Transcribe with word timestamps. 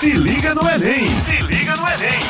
Se 0.00 0.14
liga 0.14 0.54
no 0.54 0.62
Enem! 0.62 1.06
Se 1.26 1.42
liga 1.42 1.76
no 1.76 1.86
Enem! 1.86 2.20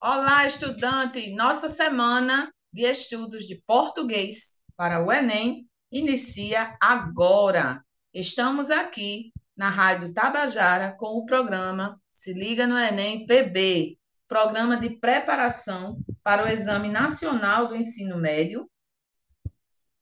Olá, 0.00 0.46
estudante! 0.46 1.34
Nossa 1.34 1.68
semana 1.68 2.54
de 2.72 2.82
estudos 2.82 3.48
de 3.48 3.60
português 3.66 4.62
para 4.76 5.04
o 5.04 5.10
Enem 5.10 5.68
inicia 5.90 6.76
agora. 6.80 7.84
Estamos 8.14 8.70
aqui 8.70 9.32
na 9.56 9.70
Rádio 9.70 10.14
Tabajara 10.14 10.94
com 10.96 11.18
o 11.18 11.26
programa 11.26 12.00
Se 12.12 12.32
Liga 12.32 12.64
no 12.64 12.78
Enem 12.78 13.26
PB, 13.26 13.98
programa 14.28 14.76
de 14.76 14.90
preparação 14.90 15.98
para 16.22 16.44
o 16.44 16.48
Exame 16.48 16.88
Nacional 16.88 17.66
do 17.66 17.74
Ensino 17.74 18.18
Médio, 18.18 18.70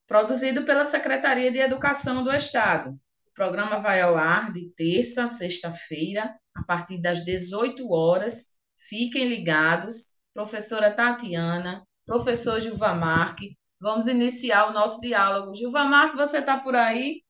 produzido 0.06 0.64
pela 0.64 0.84
Secretaria 0.84 1.50
de 1.50 1.60
Educação 1.60 2.22
do 2.22 2.30
Estado. 2.30 3.00
Programa 3.34 3.80
vai 3.80 4.00
ao 4.00 4.16
ar 4.16 4.52
de 4.52 4.70
terça 4.76 5.24
a 5.24 5.28
sexta-feira, 5.28 6.32
a 6.54 6.62
partir 6.62 7.02
das 7.02 7.24
18 7.24 7.92
horas. 7.92 8.54
Fiquem 8.78 9.28
ligados. 9.28 10.14
Professora 10.32 10.90
Tatiana, 10.90 11.86
professor 12.04 12.60
Gilva 12.60 12.92
Marque, 12.92 13.56
vamos 13.80 14.06
iniciar 14.08 14.68
o 14.68 14.72
nosso 14.72 15.00
diálogo. 15.00 15.54
Gilva 15.54 15.84
Marque, 15.84 16.16
você 16.16 16.38
está 16.38 16.58
por 16.58 16.74
aí? 16.74 17.22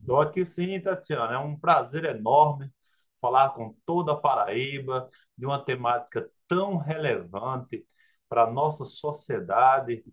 Estou 0.00 0.20
aqui 0.20 0.44
sim, 0.44 0.80
Tatiana. 0.80 1.34
É 1.34 1.38
um 1.38 1.56
prazer 1.58 2.04
enorme 2.04 2.72
falar 3.20 3.50
com 3.50 3.76
toda 3.86 4.12
a 4.12 4.16
Paraíba 4.16 5.08
de 5.38 5.46
uma 5.46 5.64
temática 5.64 6.28
tão 6.48 6.76
relevante 6.76 7.86
para 8.28 8.44
a 8.44 8.50
nossa 8.50 8.84
sociedade, 8.84 10.04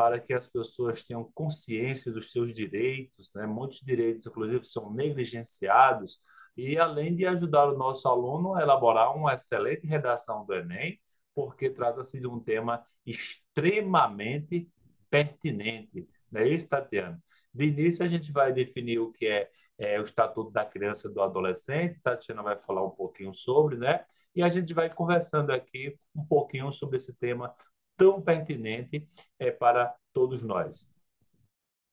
para 0.00 0.18
que 0.18 0.32
as 0.32 0.48
pessoas 0.48 1.04
tenham 1.04 1.30
consciência 1.34 2.10
dos 2.10 2.32
seus 2.32 2.54
direitos, 2.54 3.30
né? 3.34 3.46
Muitos 3.46 3.80
direitos, 3.80 4.24
inclusive, 4.24 4.64
são 4.64 4.90
negligenciados 4.90 6.22
e 6.56 6.78
além 6.78 7.14
de 7.14 7.26
ajudar 7.26 7.66
o 7.66 7.76
nosso 7.76 8.08
aluno 8.08 8.54
a 8.54 8.62
elaborar 8.62 9.14
uma 9.14 9.34
excelente 9.34 9.86
redação 9.86 10.46
do 10.46 10.54
Enem, 10.54 10.98
porque 11.34 11.68
trata-se 11.68 12.18
de 12.18 12.26
um 12.26 12.40
tema 12.40 12.82
extremamente 13.04 14.70
pertinente. 15.10 16.08
Não 16.32 16.40
é 16.40 16.48
isso, 16.48 16.70
Tatiana? 16.70 17.22
De 17.52 17.66
início, 17.66 18.02
a 18.02 18.08
gente 18.08 18.32
vai 18.32 18.54
definir 18.54 19.00
o 19.00 19.12
que 19.12 19.26
é, 19.26 19.50
é 19.76 20.00
o 20.00 20.04
Estatuto 20.04 20.50
da 20.50 20.64
Criança 20.64 21.08
e 21.08 21.12
do 21.12 21.20
Adolescente, 21.20 22.00
Tatiana 22.00 22.42
vai 22.42 22.56
falar 22.56 22.86
um 22.86 22.90
pouquinho 22.90 23.34
sobre, 23.34 23.76
né? 23.76 24.02
E 24.34 24.42
a 24.42 24.48
gente 24.48 24.72
vai 24.72 24.88
conversando 24.88 25.50
aqui 25.50 25.94
um 26.16 26.24
pouquinho 26.24 26.72
sobre 26.72 26.96
esse 26.96 27.12
tema 27.12 27.54
tão 28.00 28.20
pertinente 28.22 29.06
é, 29.38 29.50
para 29.50 29.94
todos 30.10 30.42
nós. 30.42 30.88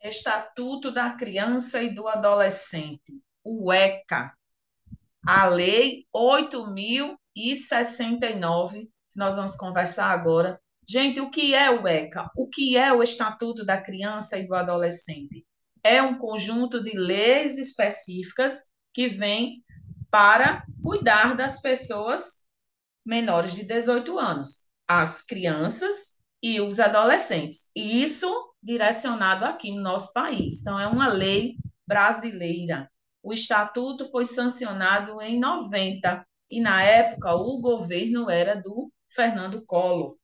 Estatuto 0.01 0.89
da 0.89 1.09
Criança 1.09 1.83
e 1.83 1.93
do 1.93 2.07
Adolescente, 2.07 3.21
o 3.43 3.73
ECA, 3.73 4.33
a 5.25 5.47
Lei 5.47 6.05
8.069, 6.15 8.87
que 9.11 9.17
nós 9.17 9.35
vamos 9.35 9.57
conversar 9.57 10.11
agora. 10.11 10.61
Gente, 10.87 11.19
o 11.19 11.29
que 11.29 11.53
é 11.53 11.69
o 11.69 11.85
ECA? 11.85 12.31
O 12.37 12.47
que 12.47 12.77
é 12.77 12.93
o 12.93 13.03
Estatuto 13.03 13.65
da 13.65 13.81
Criança 13.81 14.37
e 14.37 14.47
do 14.47 14.55
Adolescente? 14.55 15.45
É 15.83 16.01
um 16.01 16.17
conjunto 16.17 16.81
de 16.81 16.97
leis 16.97 17.57
específicas 17.57 18.69
que 18.93 19.09
vem 19.09 19.61
para 20.09 20.65
cuidar 20.81 21.35
das 21.35 21.59
pessoas 21.59 22.47
menores 23.05 23.53
de 23.53 23.65
18 23.65 24.17
anos, 24.17 24.66
as 24.87 25.21
crianças 25.21 26.17
e 26.41 26.61
os 26.61 26.79
adolescentes. 26.79 27.71
E 27.75 28.01
isso 28.01 28.53
direcionado 28.61 29.45
aqui 29.45 29.71
no 29.71 29.81
nosso 29.81 30.13
país. 30.13 30.61
Então, 30.61 30.79
é 30.79 30.87
uma 30.87 31.07
lei 31.07 31.55
brasileira 31.87 32.89
o 33.27 33.33
estatuto 33.33 34.09
foi 34.09 34.23
sancionado 34.23 35.21
em 35.21 35.37
90 35.37 36.25
e 36.49 36.61
na 36.61 36.81
época 36.81 37.35
o 37.35 37.59
governo 37.59 38.29
era 38.29 38.55
do 38.55 38.89
Fernando 39.09 39.65
Collor. 39.65 40.15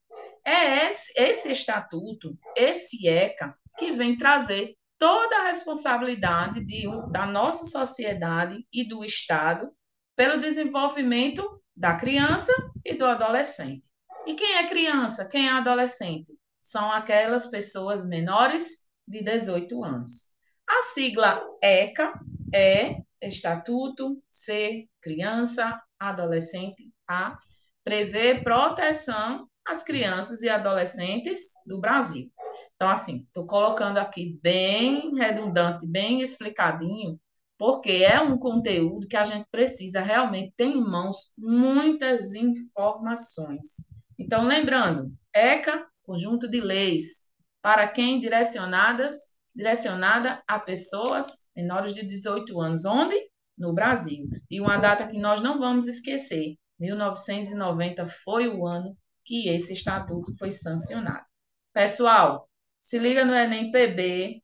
É 0.46 0.88
esse, 0.88 1.12
esse 1.22 1.52
estatuto, 1.52 2.34
esse 2.56 3.06
ECA, 3.06 3.58
que 3.78 3.92
vem 3.92 4.18
trazer 4.18 4.78
toda 4.98 5.36
a 5.36 5.48
responsabilidade 5.48 6.64
de, 6.64 6.84
da 7.12 7.26
nossa 7.26 7.66
sociedade 7.66 8.66
e 8.72 8.88
do 8.88 9.04
Estado 9.04 9.70
pelo 10.16 10.40
desenvolvimento 10.40 11.62
da 11.76 11.98
criança 11.98 12.54
e 12.86 12.94
do 12.94 13.06
adolescente. 13.06 13.84
E 14.26 14.36
quem 14.36 14.56
é 14.56 14.68
criança? 14.68 15.28
Quem 15.28 15.48
é 15.48 15.52
adolescente? 15.52 16.34
São 16.62 16.92
aquelas 16.92 17.48
pessoas 17.48 18.06
menores 18.06 18.88
de 19.06 19.22
18 19.22 19.84
anos. 19.84 20.32
A 20.68 20.82
sigla 20.82 21.44
ECA 21.62 22.14
é 22.54 23.02
Estatuto, 23.22 24.22
C, 24.30 24.88
criança, 25.02 25.82
adolescente, 26.00 26.90
A, 27.08 27.36
prevê 27.84 28.42
proteção 28.42 29.48
às 29.66 29.84
crianças 29.84 30.42
e 30.42 30.50
adolescentes 30.50 31.52
do 31.66 31.80
Brasil. 31.80 32.32
Então, 32.76 32.88
assim, 32.88 33.24
estou 33.24 33.46
colocando 33.46 33.98
aqui 33.98 34.40
bem 34.42 35.16
redundante, 35.16 35.86
bem 35.88 36.22
explicadinho, 36.22 37.20
porque 37.58 37.92
é 37.92 38.20
um 38.22 38.38
conteúdo 38.38 39.08
que 39.08 39.18
a 39.18 39.24
gente 39.24 39.48
precisa 39.52 40.02
realmente 40.02 40.54
ter 40.56 40.66
em 40.66 40.82
mãos 40.82 41.34
muitas 41.38 42.34
informações. 42.34 43.86
Então, 44.18 44.46
lembrando, 44.46 45.14
ECA, 45.34 45.88
conjunto 46.04 46.48
de 46.48 46.62
leis, 46.62 47.30
para 47.62 47.88
quem 47.88 48.20
direcionadas 48.20 49.34
direcionada 49.56 50.42
a 50.48 50.60
pessoas 50.60 51.50
menores 51.56 51.94
de 51.94 52.06
18 52.06 52.60
anos. 52.60 52.86
Onde? 52.86 53.16
No 53.58 53.74
Brasil. 53.74 54.28
E 54.50 54.60
uma 54.60 54.78
data 54.78 55.08
que 55.08 55.20
nós 55.20 55.42
não 55.42 55.60
vamos 55.60 55.88
esquecer: 55.88 56.56
1990 56.80 58.08
foi 58.08 58.48
o 58.48 58.66
ano 58.66 58.98
que 59.24 59.48
esse 59.50 59.74
estatuto 59.74 60.36
foi 60.38 60.52
sancionado. 60.52 61.26
Pessoal, 61.72 62.50
se 62.82 62.98
liga 63.00 63.24
no 63.24 63.34
Enem 63.34 63.72
PB, 63.72 64.42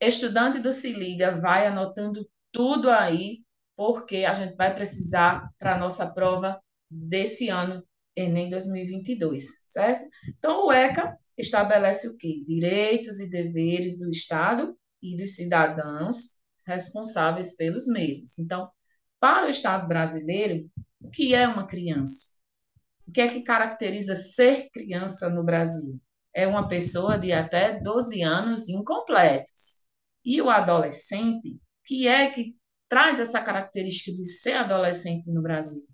estudante 0.00 0.58
do 0.58 0.72
Se 0.72 0.92
Liga, 0.92 1.40
vai 1.40 1.66
anotando 1.66 2.28
tudo 2.50 2.90
aí, 2.90 3.42
porque 3.76 4.24
a 4.24 4.34
gente 4.34 4.56
vai 4.56 4.74
precisar 4.74 5.48
para 5.58 5.74
a 5.74 5.78
nossa 5.78 6.12
prova 6.12 6.60
desse 6.90 7.48
ano, 7.48 7.86
Enem 8.18 8.48
2022, 8.48 9.64
certo? 9.66 10.08
Então, 10.28 10.66
o 10.66 10.72
ECA 10.72 11.16
estabelece 11.36 12.08
o 12.08 12.16
quê? 12.16 12.42
Direitos 12.46 13.20
e 13.20 13.28
deveres 13.28 14.00
do 14.00 14.10
Estado 14.10 14.76
e 15.02 15.16
dos 15.16 15.36
cidadãos 15.36 16.38
responsáveis 16.66 17.56
pelos 17.56 17.86
mesmos. 17.86 18.38
Então, 18.38 18.68
para 19.20 19.46
o 19.46 19.50
Estado 19.50 19.86
brasileiro, 19.86 20.68
o 21.00 21.08
que 21.10 21.34
é 21.34 21.46
uma 21.46 21.66
criança? 21.66 22.38
O 23.06 23.12
que 23.12 23.20
é 23.20 23.28
que 23.28 23.42
caracteriza 23.42 24.14
ser 24.14 24.68
criança 24.70 25.30
no 25.30 25.42
Brasil? 25.44 25.98
É 26.34 26.46
uma 26.46 26.68
pessoa 26.68 27.16
de 27.16 27.32
até 27.32 27.80
12 27.80 28.22
anos 28.22 28.68
incompletos. 28.68 29.86
E 30.24 30.42
o 30.42 30.50
adolescente, 30.50 31.54
o 31.54 31.60
que 31.84 32.06
é 32.06 32.30
que 32.30 32.58
traz 32.88 33.18
essa 33.18 33.40
característica 33.40 34.12
de 34.12 34.24
ser 34.24 34.54
adolescente 34.54 35.30
no 35.30 35.40
Brasil? 35.40 35.86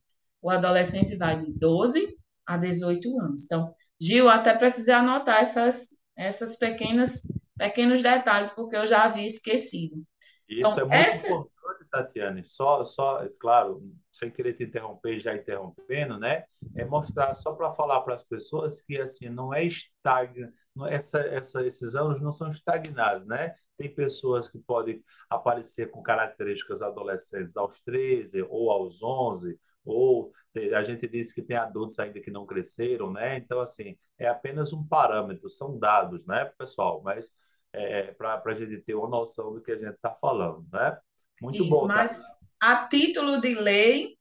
O 0.45 0.51
adolescente 0.51 1.17
vai 1.17 1.39
de 1.39 1.51
12 1.51 2.19
a 2.47 2.59
18 2.59 3.19
anos. 3.19 3.47
Então, 3.47 3.75
Gil, 3.99 4.29
até 4.29 4.55
precisei 4.55 4.93
anotar 4.93 5.41
essas, 5.41 6.03
essas 6.15 6.59
pequenas 6.59 7.23
pequenos 7.57 8.03
detalhes, 8.03 8.51
porque 8.51 8.77
eu 8.77 8.87
já 8.87 9.05
havia 9.05 9.25
esquecido. 9.25 10.05
Isso 10.47 10.61
então, 10.61 10.77
é 10.77 10.81
muito 10.81 10.93
essa... 10.93 11.29
importante, 11.29 11.89
Tatiane. 11.91 12.45
Só, 12.47 12.85
só, 12.85 13.27
claro, 13.41 13.91
sem 14.13 14.31
querer 14.31 14.53
te 14.53 14.65
interromper, 14.65 15.19
já 15.19 15.35
interrompendo, 15.35 16.19
né? 16.19 16.45
É 16.77 16.85
mostrar 16.85 17.35
só 17.37 17.55
para 17.55 17.73
falar 17.73 18.03
para 18.03 18.15
as 18.15 18.23
pessoas 18.23 18.83
que 18.83 19.01
assim 19.01 19.31
não 19.31 19.55
é 19.55 19.65
estagna, 19.65 20.53
essa, 20.91 21.21
essa, 21.21 21.65
esses 21.65 21.95
anos 21.95 22.21
não 22.21 22.33
são 22.33 22.51
estagnados, 22.51 23.25
né? 23.25 23.55
Tem 23.79 23.89
pessoas 23.89 24.47
que 24.47 24.59
podem 24.59 25.03
aparecer 25.31 25.91
com 25.91 26.03
características 26.03 26.83
adolescentes 26.83 27.57
aos 27.57 27.81
13 27.81 28.43
ou 28.43 28.71
aos 28.71 29.03
11 29.03 29.59
ou 29.85 30.33
a 30.75 30.83
gente 30.85 31.09
disse 31.09 31.35
que 31.35 31.43
tem 31.43 31.57
adultos 31.57 31.99
ainda 31.99 32.21
que 32.21 32.31
não 32.31 32.47
cresceram, 32.47 33.13
né? 33.13 33.37
Então, 33.37 33.61
assim, 33.61 33.97
é 34.19 34.29
apenas 34.29 34.73
um 34.73 34.87
parâmetro, 34.87 35.51
são 35.51 35.79
dados, 35.79 36.25
né, 36.27 36.45
pessoal? 36.57 37.03
Mas 37.03 37.35
é, 37.73 38.13
para 38.13 38.41
a 38.45 38.55
gente 38.55 38.81
ter 38.83 38.95
uma 38.95 39.09
noção 39.09 39.53
do 39.53 39.61
que 39.61 39.73
a 39.73 39.77
gente 39.77 39.95
está 39.95 40.11
falando, 40.11 40.65
né? 40.73 40.97
Muito 41.43 41.63
Isso, 41.63 41.71
bom. 41.71 41.89
Tá? 41.89 41.95
Mas 41.95 42.25
a 42.63 42.87
título 42.87 43.41
de 43.41 43.55
lei, 43.55 44.17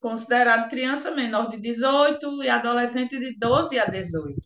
considerado 0.00 0.68
criança 0.68 1.12
menor 1.12 1.48
de 1.48 1.58
18 1.58 2.42
e 2.42 2.48
adolescente 2.48 3.18
de 3.18 3.36
12 3.38 3.78
a 3.78 3.86
18. 3.86 4.36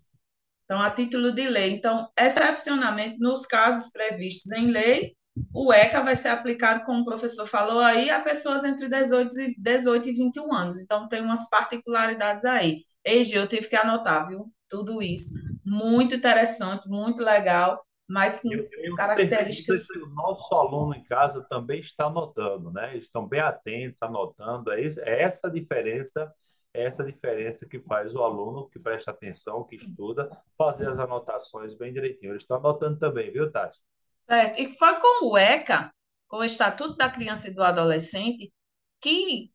Então, 0.64 0.82
a 0.82 0.90
título 0.90 1.32
de 1.32 1.48
lei. 1.48 1.72
Então, 1.72 2.10
excepcionalmente, 2.18 3.18
nos 3.18 3.46
casos 3.46 3.90
previstos 3.90 4.52
em 4.52 4.70
lei, 4.70 5.16
o 5.52 5.72
ECA 5.72 6.02
vai 6.02 6.16
ser 6.16 6.28
aplicado, 6.28 6.84
como 6.84 7.00
o 7.00 7.04
professor 7.04 7.46
falou 7.46 7.80
aí, 7.80 8.10
a 8.10 8.20
pessoas 8.20 8.64
entre 8.64 8.88
18 8.88 9.40
e, 9.40 9.54
18 9.58 10.08
e 10.08 10.12
21 10.12 10.52
anos. 10.52 10.80
Então, 10.80 11.08
tem 11.08 11.22
umas 11.22 11.48
particularidades 11.48 12.44
aí. 12.44 12.84
Ei, 13.04 13.22
eu 13.32 13.46
tive 13.46 13.68
que 13.68 13.76
anotar, 13.76 14.28
viu? 14.28 14.52
Tudo 14.68 15.02
isso. 15.02 15.34
Muito 15.64 16.14
interessante, 16.14 16.88
muito 16.88 17.22
legal. 17.22 17.84
mas 18.08 18.40
com 18.40 18.52
eu, 18.52 18.68
eu 18.82 18.94
características. 18.94 19.88
o 19.90 20.06
nosso 20.08 20.54
aluno 20.54 20.94
em 20.94 21.04
casa 21.04 21.44
também 21.48 21.80
está 21.80 22.06
anotando, 22.06 22.70
né? 22.72 22.96
Estão 22.96 23.26
bem 23.26 23.40
atentos, 23.40 24.02
anotando. 24.02 24.72
É, 24.72 24.80
isso, 24.80 25.00
é 25.00 25.22
essa 25.22 25.50
diferença, 25.50 26.32
é 26.74 26.84
essa 26.84 27.04
diferença 27.04 27.66
que 27.66 27.80
faz 27.80 28.14
o 28.14 28.22
aluno 28.22 28.68
que 28.68 28.78
presta 28.78 29.10
atenção, 29.10 29.64
que 29.64 29.76
estuda, 29.76 30.30
fazer 30.58 30.88
as 30.88 30.98
anotações 30.98 31.74
bem 31.74 31.92
direitinho. 31.92 32.32
Eles 32.32 32.42
estão 32.42 32.56
anotando 32.56 32.98
também, 32.98 33.30
viu, 33.30 33.50
Tati? 33.50 33.78
Certo. 34.28 34.60
E 34.60 34.68
foi 34.68 34.94
com 35.00 35.26
o 35.26 35.38
ECA, 35.38 35.92
com 36.28 36.38
o 36.38 36.44
Estatuto 36.44 36.96
da 36.96 37.08
Criança 37.10 37.48
e 37.48 37.54
do 37.54 37.62
Adolescente, 37.62 38.52
que 39.00 39.50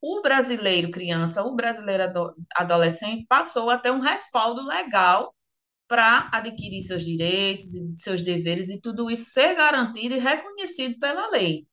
o 0.00 0.22
brasileiro 0.22 0.90
criança, 0.90 1.44
o 1.44 1.54
brasileiro 1.54 2.34
adolescente 2.56 3.26
passou 3.28 3.68
a 3.70 3.78
ter 3.78 3.90
um 3.90 4.00
respaldo 4.00 4.62
legal 4.62 5.34
para 5.86 6.30
adquirir 6.32 6.80
seus 6.82 7.04
direitos 7.04 7.66
seus 7.96 8.22
deveres 8.22 8.70
e 8.70 8.80
tudo 8.80 9.10
isso 9.10 9.30
ser 9.32 9.54
garantido 9.56 10.14
e 10.14 10.18
reconhecido 10.18 10.98
pela 10.98 11.28
lei. 11.30 11.66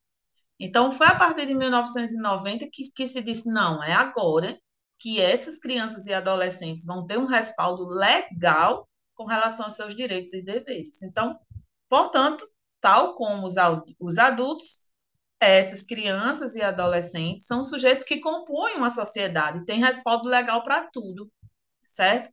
Então, 0.59 0.91
foi 0.91 1.07
a 1.07 1.15
partir 1.15 1.45
de 1.45 1.53
1990 1.53 2.67
que, 2.71 2.91
que 2.95 3.07
se 3.07 3.21
disse: 3.21 3.51
não, 3.51 3.83
é 3.83 3.93
agora 3.93 4.59
que 4.99 5.21
essas 5.21 5.59
crianças 5.59 6.07
e 6.07 6.13
adolescentes 6.13 6.85
vão 6.85 7.05
ter 7.05 7.17
um 7.17 7.27
respaldo 7.27 7.85
legal 7.85 8.89
com 9.15 9.25
relação 9.25 9.65
aos 9.65 9.75
seus 9.75 9.95
direitos 9.95 10.33
e 10.33 10.41
deveres. 10.41 11.01
Então, 11.03 11.39
portanto, 11.89 12.47
tal 12.81 13.15
como 13.15 13.45
os, 13.45 13.55
os 13.99 14.17
adultos, 14.17 14.87
essas 15.39 15.83
crianças 15.83 16.55
e 16.55 16.61
adolescentes 16.61 17.45
são 17.45 17.63
sujeitos 17.63 18.05
que 18.05 18.19
compõem 18.19 18.75
uma 18.75 18.89
sociedade, 18.89 19.65
têm 19.65 19.79
respaldo 19.79 20.27
legal 20.27 20.63
para 20.63 20.89
tudo, 20.91 21.31
certo? 21.87 22.31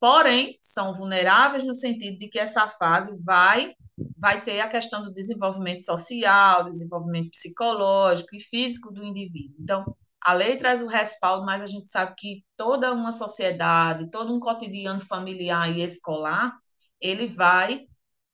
porém 0.00 0.58
são 0.60 0.94
vulneráveis 0.94 1.64
no 1.64 1.74
sentido 1.74 2.18
de 2.18 2.28
que 2.28 2.38
essa 2.38 2.68
fase 2.68 3.16
vai 3.22 3.74
vai 4.18 4.42
ter 4.44 4.60
a 4.60 4.68
questão 4.68 5.02
do 5.02 5.12
desenvolvimento 5.12 5.82
social, 5.84 6.64
desenvolvimento 6.64 7.30
psicológico 7.30 8.36
e 8.36 8.42
físico 8.42 8.92
do 8.92 9.02
indivíduo. 9.02 9.56
Então, 9.58 9.96
a 10.20 10.34
lei 10.34 10.56
traz 10.58 10.82
o 10.82 10.86
respaldo, 10.86 11.46
mas 11.46 11.62
a 11.62 11.66
gente 11.66 11.88
sabe 11.90 12.14
que 12.16 12.44
toda 12.56 12.92
uma 12.92 13.10
sociedade, 13.10 14.10
todo 14.10 14.34
um 14.34 14.40
cotidiano 14.40 15.00
familiar 15.00 15.74
e 15.74 15.82
escolar, 15.82 16.52
ele 17.00 17.26
vai 17.26 17.86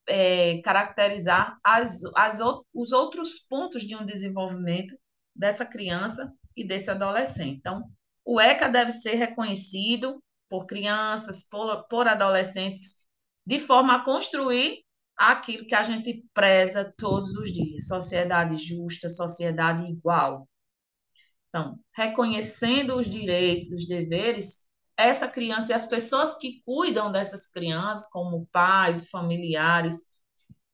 é, 0.09 0.61
caracterizar 0.63 1.59
as, 1.63 2.01
as, 2.15 2.41
os 2.75 2.93
outros 2.93 3.41
pontos 3.41 3.83
de 3.83 3.95
um 3.97 4.05
desenvolvimento 4.05 4.97
dessa 5.35 5.65
criança 5.65 6.33
e 6.57 6.67
desse 6.67 6.91
adolescente. 6.91 7.59
Então, 7.59 7.83
o 8.25 8.41
ECA 8.41 8.69
deve 8.69 8.93
ser 8.93 9.15
reconhecido 9.15 10.23
por 10.49 10.67
crianças, 10.67 11.49
por, 11.49 11.87
por 11.89 12.07
adolescentes, 12.07 13.07
de 13.47 13.59
forma 13.59 13.97
a 13.97 14.05
construir 14.05 14.85
aquilo 15.17 15.67
que 15.67 15.75
a 15.75 15.83
gente 15.83 16.25
preza 16.35 16.93
todos 16.97 17.35
os 17.35 17.53
dias: 17.53 17.87
sociedade 17.87 18.57
justa, 18.57 19.09
sociedade 19.09 19.85
igual. 19.85 20.49
Então, 21.49 21.79
reconhecendo 21.95 22.97
os 22.97 23.09
direitos, 23.11 23.71
os 23.73 23.87
deveres, 23.87 24.67
essa 24.97 25.29
criança 25.29 25.73
e 25.73 25.75
as 25.75 25.87
pessoas 25.87 26.37
que 26.37 26.63
cuidam 26.65 27.11
dessas 27.11 27.47
crianças, 27.51 28.09
como 28.11 28.47
pais 28.53 29.09
familiares, 29.11 30.03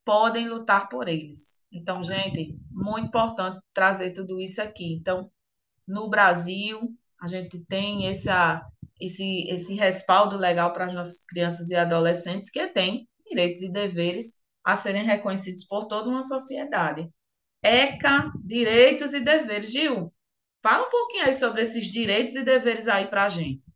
podem 0.05 0.49
lutar 0.49 0.89
por 0.89 1.09
eles. 1.09 1.65
Então, 1.73 2.03
gente, 2.03 2.59
muito 2.71 3.09
importante 3.09 3.59
trazer 3.73 4.13
tudo 4.13 4.41
isso 4.41 4.61
aqui. 4.61 4.95
Então, 4.95 5.31
no 5.87 6.09
Brasil, 6.09 6.81
a 7.21 7.27
gente 7.27 7.61
tem 7.67 8.07
essa 8.07 8.65
esse, 9.01 9.47
esse 9.49 9.75
respaldo 9.75 10.37
legal 10.37 10.73
para 10.73 10.87
as 10.87 10.95
nossas 10.95 11.25
crianças 11.25 11.71
e 11.71 11.77
adolescentes 11.77 12.51
que 12.51 12.67
têm 12.67 13.09
direitos 13.29 13.63
e 13.63 13.73
deveres 13.73 14.41
a 14.65 14.77
serem 14.77 15.05
reconhecidos 15.05 15.65
por 15.65 15.87
toda 15.87 16.09
uma 16.11 16.23
sociedade. 16.23 17.09
ECA, 17.63 18.33
direitos 18.45 19.15
e 19.15 19.21
deveres. 19.21 19.71
Gil, 19.71 20.13
fala 20.63 20.87
um 20.87 20.91
pouquinho 20.91 21.25
aí 21.25 21.35
sobre 21.35 21.63
esses 21.63 21.87
direitos 21.87 22.35
e 22.35 22.43
deveres 22.43 22.89
aí 22.89 23.07
para 23.07 23.25
a 23.25 23.29
gente. 23.29 23.67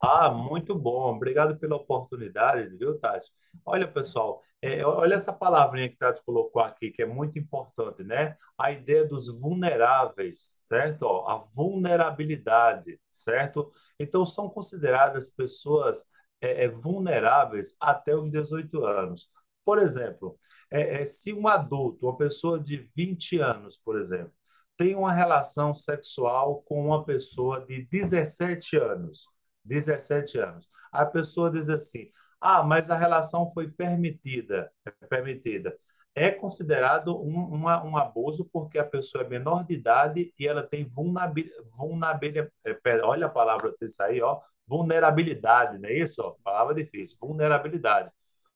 Ah, 0.00 0.30
muito 0.30 0.74
bom. 0.74 1.14
Obrigado 1.14 1.58
pela 1.58 1.76
oportunidade, 1.76 2.76
viu, 2.76 2.98
Tati? 2.98 3.30
Olha, 3.64 3.88
pessoal, 3.88 4.42
é, 4.62 4.84
olha 4.84 5.14
essa 5.14 5.32
palavrinha 5.32 5.88
que 5.88 5.96
Tati 5.96 6.22
colocou 6.24 6.62
aqui, 6.62 6.90
que 6.90 7.02
é 7.02 7.06
muito 7.06 7.38
importante, 7.38 8.04
né? 8.04 8.36
A 8.58 8.70
ideia 8.70 9.04
dos 9.06 9.28
vulneráveis, 9.28 10.60
certo? 10.68 11.02
Ó, 11.04 11.28
a 11.30 11.38
vulnerabilidade, 11.54 13.00
certo? 13.14 13.72
Então, 13.98 14.24
são 14.26 14.48
consideradas 14.50 15.30
pessoas 15.30 16.04
é, 16.40 16.64
é, 16.64 16.68
vulneráveis 16.68 17.74
até 17.80 18.14
os 18.14 18.30
18 18.30 18.84
anos. 18.84 19.28
Por 19.64 19.78
exemplo, 19.78 20.38
é, 20.70 21.02
é, 21.02 21.06
se 21.06 21.32
um 21.32 21.48
adulto, 21.48 22.06
uma 22.06 22.16
pessoa 22.16 22.60
de 22.60 22.76
20 22.94 23.38
anos, 23.38 23.78
por 23.78 23.98
exemplo, 23.98 24.32
tem 24.76 24.94
uma 24.94 25.12
relação 25.12 25.74
sexual 25.74 26.62
com 26.62 26.84
uma 26.86 27.02
pessoa 27.04 27.64
de 27.64 27.86
17 27.90 28.76
anos, 28.76 29.26
17 29.66 30.38
anos, 30.38 30.68
a 30.92 31.04
pessoa 31.04 31.50
diz 31.50 31.68
assim: 31.68 32.10
ah, 32.40 32.62
mas 32.62 32.90
a 32.90 32.96
relação 32.96 33.50
foi 33.52 33.68
permitida, 33.68 34.70
é 34.84 34.90
permitida. 35.06 35.76
É 36.14 36.30
considerado 36.30 37.14
um, 37.20 37.36
uma, 37.54 37.84
um 37.84 37.96
abuso 37.96 38.48
porque 38.50 38.78
a 38.78 38.84
pessoa 38.84 39.24
é 39.24 39.28
menor 39.28 39.66
de 39.66 39.74
idade 39.74 40.32
e 40.38 40.46
ela 40.46 40.62
tem 40.62 40.84
vulnerabilidade, 40.84 42.50
é, 42.64 43.02
olha 43.02 43.26
a 43.26 43.28
palavra 43.30 43.74
disso 43.78 44.02
aí, 44.02 44.22
ó, 44.22 44.40
vulnerabilidade, 44.66 45.78
não 45.78 45.88
é 45.88 45.92
isso? 45.92 46.22
Ó, 46.22 46.36
palavra 46.42 46.74
difícil, 46.74 47.16
vulnerabilidade. 47.20 48.10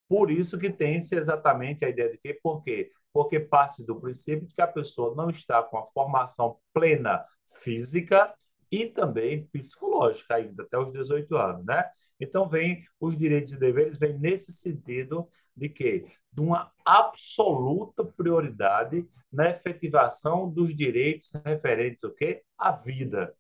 Por 0.09 0.31
isso 0.31 0.59
que 0.59 0.71
tem-se 0.71 1.15
exatamente 1.17 1.85
a 1.85 1.89
ideia 1.89 2.11
de 2.11 2.19
que, 2.19 2.35
por 2.35 2.63
quê? 2.63 2.91
Porque 3.13 3.39
parte 3.39 3.85
do 3.85 4.01
princípio 4.01 4.47
de 4.47 4.55
que 4.55 4.63
a 4.63 4.67
pessoa 4.67 5.15
não 5.15 5.31
está 5.31 5.63
com 5.63 5.79
a 5.79 5.87
formação 5.87 6.59
plena 6.73 7.25
física 7.63 8.33
e 8.71 8.87
também 8.87 9.47
psicológica 9.47 10.37
ainda, 10.37 10.63
até 10.63 10.79
os 10.79 10.93
18 10.93 11.37
anos, 11.37 11.65
né? 11.65 11.85
Então, 12.21 12.49
vem 12.49 12.85
os 13.01 13.17
direitos 13.17 13.53
e 13.53 13.59
deveres, 13.59 13.99
vem 13.99 14.19
nesse 14.19 14.53
sentido 14.53 15.29
de 15.57 15.69
que 15.69 16.07
de 16.33 16.41
uma 16.41 16.71
absoluta 16.85 18.05
prioridade 18.05 19.09
na 19.33 19.51
efetivação 19.51 20.49
dos 20.49 20.75
direitos 20.75 21.33
referentes 21.45 22.05
ao 22.05 22.11
quê? 22.11 22.43
À 22.59 22.73
vida. 22.73 23.35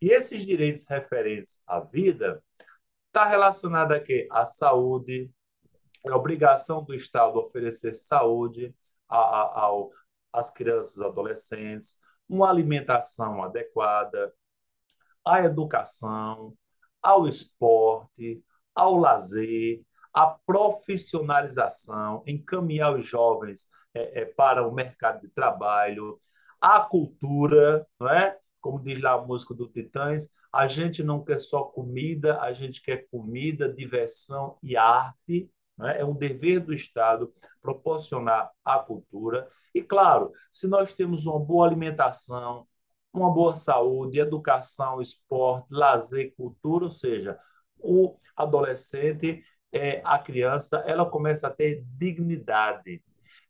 E 0.00 0.08
esses 0.08 0.44
direitos 0.44 0.84
referentes 0.88 1.56
à 1.66 1.80
vida 1.80 2.42
está 3.08 3.26
relacionado 3.26 3.92
a 3.92 4.00
quê? 4.00 4.26
À 4.30 4.46
saúde, 4.46 5.30
a 6.06 6.16
obrigação 6.16 6.84
do 6.84 6.94
Estado 6.94 7.38
oferecer 7.38 7.92
saúde 7.92 8.74
ao, 9.08 9.90
às 10.32 10.50
crianças 10.50 11.00
adolescentes, 11.00 11.96
uma 12.28 12.48
alimentação 12.48 13.42
adequada, 13.42 14.32
à 15.24 15.44
educação, 15.44 16.54
ao 17.02 17.26
esporte, 17.26 18.42
ao 18.74 18.96
lazer, 18.96 19.82
à 20.12 20.26
profissionalização, 20.46 22.22
encaminhar 22.26 22.94
os 22.94 23.06
jovens 23.06 23.68
é, 23.94 24.22
é, 24.22 24.24
para 24.24 24.66
o 24.66 24.72
mercado 24.72 25.20
de 25.20 25.28
trabalho, 25.28 26.20
à 26.60 26.80
cultura, 26.80 27.86
não 27.98 28.08
é? 28.08 28.38
Como 28.60 28.82
diz 28.82 29.00
lá 29.02 29.12
a 29.12 29.20
música 29.20 29.54
do 29.54 29.68
Titãs, 29.68 30.28
a 30.52 30.66
gente 30.66 31.02
não 31.02 31.22
quer 31.22 31.38
só 31.38 31.64
comida, 31.64 32.40
a 32.40 32.52
gente 32.52 32.80
quer 32.82 33.06
comida, 33.10 33.72
diversão 33.72 34.56
e 34.62 34.76
arte. 34.76 35.50
É? 35.82 36.00
é 36.00 36.04
um 36.04 36.14
dever 36.14 36.60
do 36.60 36.72
Estado 36.72 37.32
proporcionar 37.60 38.50
a 38.64 38.78
cultura. 38.78 39.48
E, 39.74 39.82
claro, 39.82 40.32
se 40.52 40.66
nós 40.68 40.94
temos 40.94 41.26
uma 41.26 41.40
boa 41.40 41.66
alimentação, 41.66 42.66
uma 43.14 43.30
boa 43.30 43.54
saúde, 43.54 44.18
educação, 44.18 45.00
esporte, 45.00 45.68
lazer, 45.70 46.34
cultura, 46.36 46.84
ou 46.84 46.90
seja, 46.90 47.38
o 47.78 48.16
adolescente, 48.36 49.42
é, 49.72 50.00
a 50.04 50.18
criança, 50.18 50.78
ela 50.86 51.08
começa 51.08 51.46
a 51.46 51.50
ter 51.50 51.84
dignidade. 51.96 53.02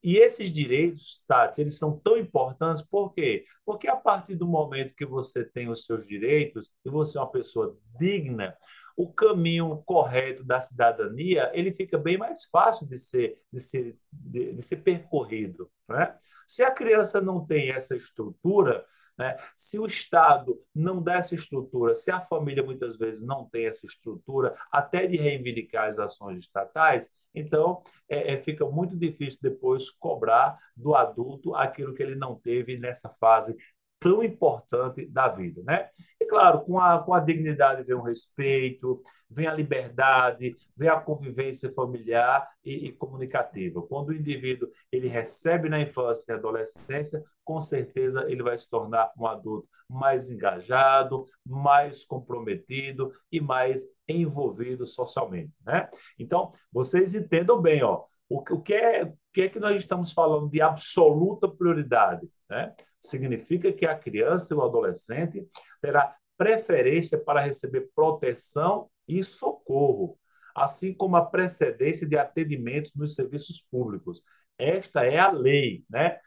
E 0.02 0.16
esses 0.16 0.52
direitos, 0.52 1.22
Tati, 1.26 1.62
eles 1.62 1.78
são 1.78 1.98
tão 1.98 2.18
importantes, 2.18 2.82
por 2.82 3.14
quê? 3.14 3.46
Porque 3.64 3.88
a 3.88 3.96
partir 3.96 4.34
do 4.34 4.46
momento 4.46 4.94
que 4.94 5.06
você 5.06 5.44
tem 5.44 5.70
os 5.70 5.84
seus 5.84 6.06
direitos 6.06 6.70
e 6.84 6.90
você 6.90 7.16
é 7.16 7.20
uma 7.22 7.30
pessoa 7.30 7.74
digna, 7.98 8.54
o 8.96 9.10
caminho 9.10 9.82
correto 9.86 10.44
da 10.44 10.60
cidadania 10.60 11.50
ele 11.54 11.72
fica 11.72 11.98
bem 11.98 12.18
mais 12.18 12.44
fácil 12.44 12.86
de 12.86 12.98
ser, 12.98 13.38
de 13.50 13.60
ser, 13.60 13.96
de, 14.12 14.52
de 14.52 14.62
ser 14.62 14.76
percorrido. 14.76 15.70
Né? 15.88 16.14
Se 16.46 16.62
a 16.62 16.70
criança 16.70 17.20
não 17.20 17.44
tem 17.44 17.70
essa 17.70 17.96
estrutura, 17.96 18.84
né? 19.16 19.36
Se 19.54 19.78
o 19.78 19.86
Estado 19.86 20.60
não 20.74 21.02
der 21.02 21.18
essa 21.18 21.34
estrutura, 21.34 21.94
se 21.94 22.10
a 22.10 22.20
família 22.20 22.62
muitas 22.62 22.96
vezes 22.96 23.22
não 23.22 23.48
tem 23.48 23.66
essa 23.66 23.86
estrutura, 23.86 24.56
até 24.70 25.06
de 25.06 25.16
reivindicar 25.16 25.88
as 25.88 25.98
ações 25.98 26.38
estatais, 26.38 27.08
então 27.34 27.82
é, 28.08 28.34
é, 28.34 28.42
fica 28.42 28.64
muito 28.64 28.96
difícil 28.96 29.40
depois 29.42 29.90
cobrar 29.90 30.58
do 30.76 30.94
adulto 30.94 31.54
aquilo 31.54 31.94
que 31.94 32.02
ele 32.02 32.14
não 32.14 32.36
teve 32.36 32.78
nessa 32.78 33.08
fase 33.20 33.56
tão 34.04 34.22
importante 34.22 35.06
da 35.06 35.28
vida, 35.28 35.62
né? 35.64 35.88
E 36.20 36.26
claro, 36.26 36.60
com 36.60 36.78
a, 36.78 37.02
com 37.02 37.14
a 37.14 37.20
dignidade 37.20 37.82
vem 37.84 37.96
o 37.96 38.02
respeito, 38.02 39.02
vem 39.30 39.46
a 39.46 39.54
liberdade, 39.54 40.54
vem 40.76 40.90
a 40.90 41.00
convivência 41.00 41.72
familiar 41.72 42.46
e, 42.62 42.88
e, 42.88 42.92
comunicativa. 42.92 43.80
Quando 43.80 44.10
o 44.10 44.14
indivíduo 44.14 44.68
ele 44.92 45.08
recebe 45.08 45.70
na 45.70 45.80
infância 45.80 46.32
e 46.32 46.34
adolescência, 46.34 47.24
com 47.42 47.62
certeza 47.62 48.26
ele 48.28 48.42
vai 48.42 48.58
se 48.58 48.68
tornar 48.68 49.10
um 49.18 49.26
adulto 49.26 49.66
mais 49.88 50.30
engajado, 50.30 51.24
mais 51.46 52.04
comprometido 52.04 53.10
e 53.32 53.40
mais 53.40 53.86
envolvido 54.06 54.86
socialmente, 54.86 55.52
né? 55.64 55.88
Então, 56.18 56.52
vocês 56.70 57.14
entendam 57.14 57.58
bem, 57.58 57.82
ó, 57.82 58.04
o, 58.28 58.38
o 58.38 58.60
que 58.60 58.74
é 58.74 59.04
o 59.04 59.16
que 59.32 59.42
é 59.42 59.48
que 59.48 59.58
nós 59.58 59.76
estamos 59.76 60.12
falando 60.12 60.48
de 60.48 60.60
absoluta 60.60 61.48
prioridade, 61.48 62.28
né? 62.48 62.74
Significa 63.00 63.72
que 63.72 63.86
a 63.86 63.96
criança 63.96 64.54
e 64.54 64.56
o 64.56 64.62
adolescente 64.62 65.46
terá 65.80 66.16
preferência 66.36 67.18
para 67.18 67.40
receber 67.40 67.90
proteção 67.94 68.90
e 69.06 69.22
socorro, 69.22 70.18
assim 70.54 70.94
como 70.94 71.16
a 71.16 71.24
precedência 71.24 72.06
de 72.06 72.16
atendimento 72.16 72.90
nos 72.94 73.14
serviços 73.14 73.60
públicos. 73.60 74.22
Esta 74.58 75.04
é 75.04 75.18
a 75.18 75.30
lei, 75.30 75.84
né? 75.88 76.18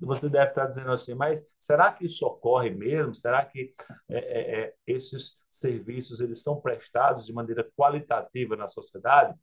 Você 0.00 0.28
deve 0.28 0.50
estar 0.50 0.66
dizendo 0.66 0.92
assim, 0.92 1.14
mas 1.14 1.44
será 1.58 1.92
que 1.92 2.06
isso 2.06 2.24
ocorre 2.24 2.70
mesmo? 2.70 3.14
Será 3.14 3.44
que 3.44 3.74
é, 4.08 4.18
é, 4.18 4.60
é, 4.60 4.74
esses 4.86 5.36
serviços 5.50 6.20
eles 6.20 6.42
são 6.42 6.60
prestados 6.60 7.26
de 7.26 7.32
maneira 7.32 7.68
qualitativa 7.76 8.56
na 8.56 8.68
sociedade? 8.68 9.36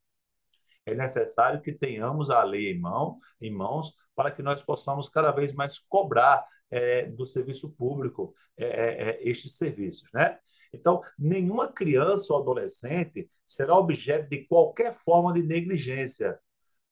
É 0.85 0.95
necessário 0.95 1.61
que 1.61 1.73
tenhamos 1.73 2.31
a 2.31 2.43
lei 2.43 2.71
em, 2.71 2.79
mão, 2.79 3.19
em 3.41 3.51
mãos 3.51 3.93
para 4.21 4.29
que 4.29 4.43
nós 4.43 4.61
possamos 4.61 5.09
cada 5.09 5.31
vez 5.31 5.51
mais 5.51 5.79
cobrar 5.79 6.45
é, 6.69 7.07
do 7.07 7.25
serviço 7.25 7.71
público 7.71 8.35
é, 8.55 8.65
é, 8.65 9.09
é 9.09 9.27
estes 9.27 9.57
serviços, 9.57 10.07
né? 10.13 10.37
Então, 10.71 11.01
nenhuma 11.17 11.67
criança 11.67 12.31
ou 12.31 12.39
adolescente 12.39 13.27
será 13.47 13.75
objeto 13.75 14.29
de 14.29 14.45
qualquer 14.45 14.95
forma 15.03 15.33
de 15.33 15.41
negligência, 15.41 16.39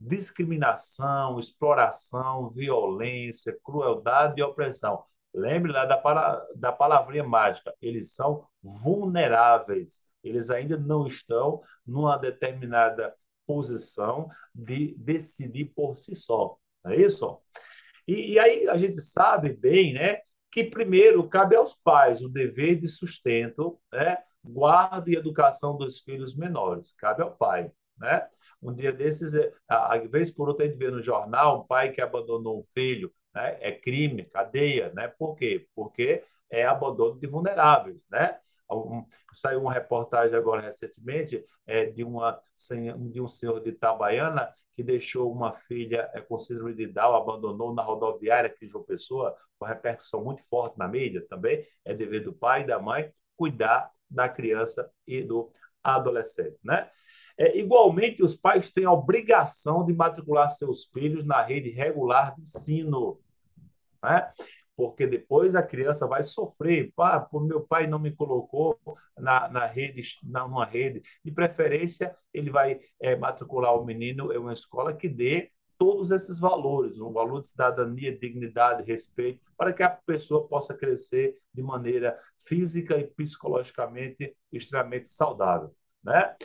discriminação, 0.01 1.39
exploração, 1.39 2.49
violência, 2.49 3.55
crueldade 3.63 4.41
e 4.41 4.43
opressão. 4.43 5.03
Lembre 5.31 5.71
lá 5.71 5.85
da, 5.85 5.97
para, 5.97 6.43
da 6.55 6.71
palavrinha 6.71 7.23
mágica, 7.23 7.71
eles 7.79 8.15
são 8.15 8.43
vulneráveis, 8.63 10.03
eles 10.23 10.49
ainda 10.49 10.77
não 10.77 11.05
estão 11.05 11.61
numa 11.85 12.17
determinada 12.17 13.13
posição 13.45 14.27
de 14.53 14.95
decidir 14.97 15.65
por 15.75 15.95
si 15.95 16.15
só. 16.15 16.57
Não 16.89 16.95
é 16.95 17.01
isso? 17.01 17.39
E, 18.07 18.33
e 18.33 18.39
aí 18.39 18.67
a 18.67 18.75
gente 18.75 19.01
sabe 19.01 19.53
bem, 19.53 19.93
né, 19.93 20.21
que 20.51 20.63
primeiro 20.63 21.27
cabe 21.29 21.55
aos 21.55 21.75
pais 21.75 22.21
o 22.21 22.29
dever 22.29 22.79
de 22.79 22.87
sustento, 22.87 23.79
né, 23.93 24.17
guarda 24.43 25.09
e 25.09 25.15
educação 25.15 25.77
dos 25.77 25.99
filhos 25.99 26.35
menores, 26.35 26.93
cabe 26.93 27.21
ao 27.21 27.35
pai, 27.35 27.71
né? 27.97 28.27
Um 28.61 28.73
dia 28.73 28.91
desses, 28.91 29.33
é, 29.33 29.53
a, 29.69 29.97
vez 29.99 30.31
por 30.31 30.49
outra, 30.49 30.65
a 30.65 30.67
gente 30.67 30.77
vê 30.77 30.89
no 30.89 31.01
jornal 31.01 31.61
um 31.61 31.67
pai 31.67 31.91
que 31.91 32.01
abandonou 32.01 32.59
um 32.59 32.65
filho, 32.73 33.13
né? 33.33 33.57
É 33.61 33.71
crime, 33.71 34.25
cadeia, 34.25 34.91
né? 34.93 35.07
Por 35.07 35.35
quê? 35.35 35.67
Porque 35.75 36.23
é 36.49 36.65
abandono 36.65 37.19
de 37.19 37.27
vulneráveis, 37.27 37.97
né? 38.09 38.37
Saiu 39.35 39.61
uma 39.61 39.73
reportagem 39.73 40.35
agora 40.35 40.61
recentemente 40.61 41.43
é, 41.65 41.85
de, 41.85 42.03
uma, 42.03 42.39
de 43.11 43.21
um 43.21 43.27
senhor 43.27 43.59
de 43.61 43.69
Itabaiana 43.69 44.53
que 44.75 44.83
deixou 44.83 45.31
uma 45.31 45.51
filha 45.51 46.09
é, 46.13 46.21
com 46.21 46.39
síndrome 46.39 46.73
de 46.73 46.87
Down, 46.87 47.15
abandonou 47.15 47.73
na 47.73 47.83
rodoviária 47.83 48.49
aqui 48.49 48.65
de 48.65 48.71
João 48.71 48.83
Pessoa, 48.83 49.35
com 49.57 49.65
repercussão 49.65 50.23
muito 50.23 50.41
forte 50.47 50.79
na 50.79 50.87
mídia 50.87 51.25
também. 51.29 51.65
É 51.83 51.93
dever 51.93 52.23
do 52.23 52.31
pai 52.31 52.61
e 52.61 52.67
da 52.67 52.79
mãe 52.79 53.11
cuidar 53.35 53.91
da 54.09 54.29
criança 54.29 54.89
e 55.05 55.21
do 55.21 55.51
adolescente, 55.83 56.57
né? 56.63 56.89
É, 57.37 57.57
igualmente, 57.57 58.21
os 58.21 58.35
pais 58.35 58.69
têm 58.69 58.83
a 58.83 58.91
obrigação 58.91 59.85
de 59.85 59.93
matricular 59.93 60.49
seus 60.49 60.85
filhos 60.87 61.23
na 61.23 61.41
rede 61.41 61.69
regular 61.69 62.35
de 62.35 62.41
ensino. 62.41 63.17
Né? 64.03 64.29
Porque 64.79 65.05
depois 65.05 65.55
a 65.55 65.61
criança 65.61 66.07
vai 66.07 66.23
sofrer. 66.23 66.93
Pá, 66.95 67.19
por 67.19 67.45
meu 67.45 67.59
pai 67.59 67.85
não 67.85 67.99
me 67.99 68.15
colocou 68.15 68.79
na, 69.17 69.49
na 69.49 69.65
rede, 69.65 70.01
na, 70.23 70.47
numa 70.47 70.63
rede. 70.63 71.03
De 71.21 71.33
preferência, 71.33 72.15
ele 72.33 72.49
vai 72.49 72.79
é, 72.97 73.13
matricular 73.13 73.75
o 73.75 73.83
menino 73.83 74.31
em 74.31 74.37
uma 74.37 74.53
escola 74.53 74.95
que 74.95 75.09
dê 75.09 75.51
todos 75.77 76.11
esses 76.11 76.39
valores, 76.39 76.97
um 77.01 77.11
valor 77.11 77.41
de 77.41 77.49
cidadania, 77.49 78.17
dignidade, 78.17 78.83
respeito, 78.83 79.41
para 79.57 79.73
que 79.73 79.83
a 79.83 79.89
pessoa 79.89 80.47
possa 80.47 80.73
crescer 80.73 81.35
de 81.53 81.61
maneira 81.61 82.17
física 82.47 82.97
e 82.97 83.03
psicologicamente 83.03 84.33
extremamente 84.49 85.09
saudável, 85.09 85.75
né? 86.01 86.37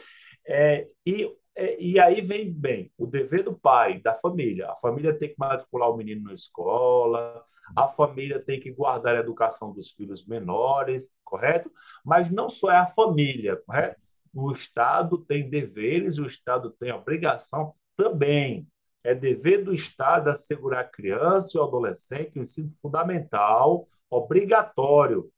É, 0.45 0.89
e 1.07 1.33
é, 1.57 1.81
e 1.81 2.01
aí 2.01 2.21
vem 2.21 2.53
bem 2.53 2.91
o 2.99 3.07
dever 3.07 3.45
do 3.45 3.55
pai, 3.57 4.01
da 4.01 4.15
família. 4.15 4.71
A 4.71 4.77
família 4.77 5.17
tem 5.17 5.29
que 5.29 5.37
matricular 5.39 5.89
o 5.89 5.97
menino 5.97 6.25
na 6.25 6.35
escola, 6.35 7.45
a 7.77 7.89
família 7.89 8.41
tem 8.41 8.61
que 8.61 8.71
guardar 8.71 9.17
a 9.17 9.21
educação 9.21 9.73
dos 9.73 9.91
filhos 9.91 10.27
menores, 10.27 11.13
correto? 11.25 11.71
Mas 12.05 12.31
não 12.31 12.49
só 12.49 12.71
é 12.71 12.77
a 12.77 12.87
família, 12.87 13.57
correto? 13.67 14.01
O 14.33 14.53
Estado 14.53 15.19
tem 15.19 15.49
deveres, 15.49 16.19
o 16.19 16.27
Estado 16.27 16.71
tem 16.71 16.93
obrigação 16.93 17.75
também. 17.97 18.67
É 19.03 19.15
dever 19.15 19.65
do 19.65 19.75
Estado 19.75 20.29
assegurar 20.29 20.81
a 20.81 20.89
criança 20.89 21.57
e 21.57 21.61
o 21.61 21.65
adolescente 21.65 22.39
o 22.39 22.43
ensino 22.43 22.71
fundamental, 22.81 23.87
obrigatório, 24.11 25.31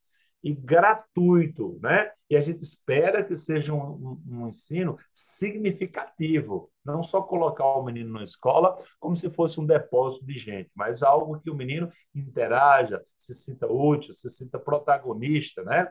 e 0.43 0.55
gratuito, 0.55 1.79
né? 1.83 2.13
E 2.31 2.37
a 2.37 2.41
gente 2.41 2.63
espera 2.63 3.25
que 3.25 3.37
seja 3.37 3.73
um, 3.73 3.79
um, 3.79 4.23
um, 4.29 4.49
ensino 4.49 4.99
significativo, 5.11 6.71
não 6.85 7.03
só 7.03 7.23
colocar 7.23 7.65
o 7.65 7.85
menino 7.85 8.13
na 8.13 8.25
escola 8.25 8.77
como 8.99 9.17
se 9.17 9.31
fosse 9.31 9.61
um 9.61 9.67
depósito 9.67 10.25
de 10.25 10.39
gente, 10.39 10.71
mas 10.75 11.03
algo 11.03 11.41
que 11.41 11.51
o 11.51 11.55
menino 11.55 11.91
interaja, 12.15 13.05
se 13.17 13.35
sinta 13.35 13.67
útil, 13.67 14.13
se 14.15 14.29
sinta 14.31 14.59
protagonista, 14.59 15.63
né? 15.65 15.91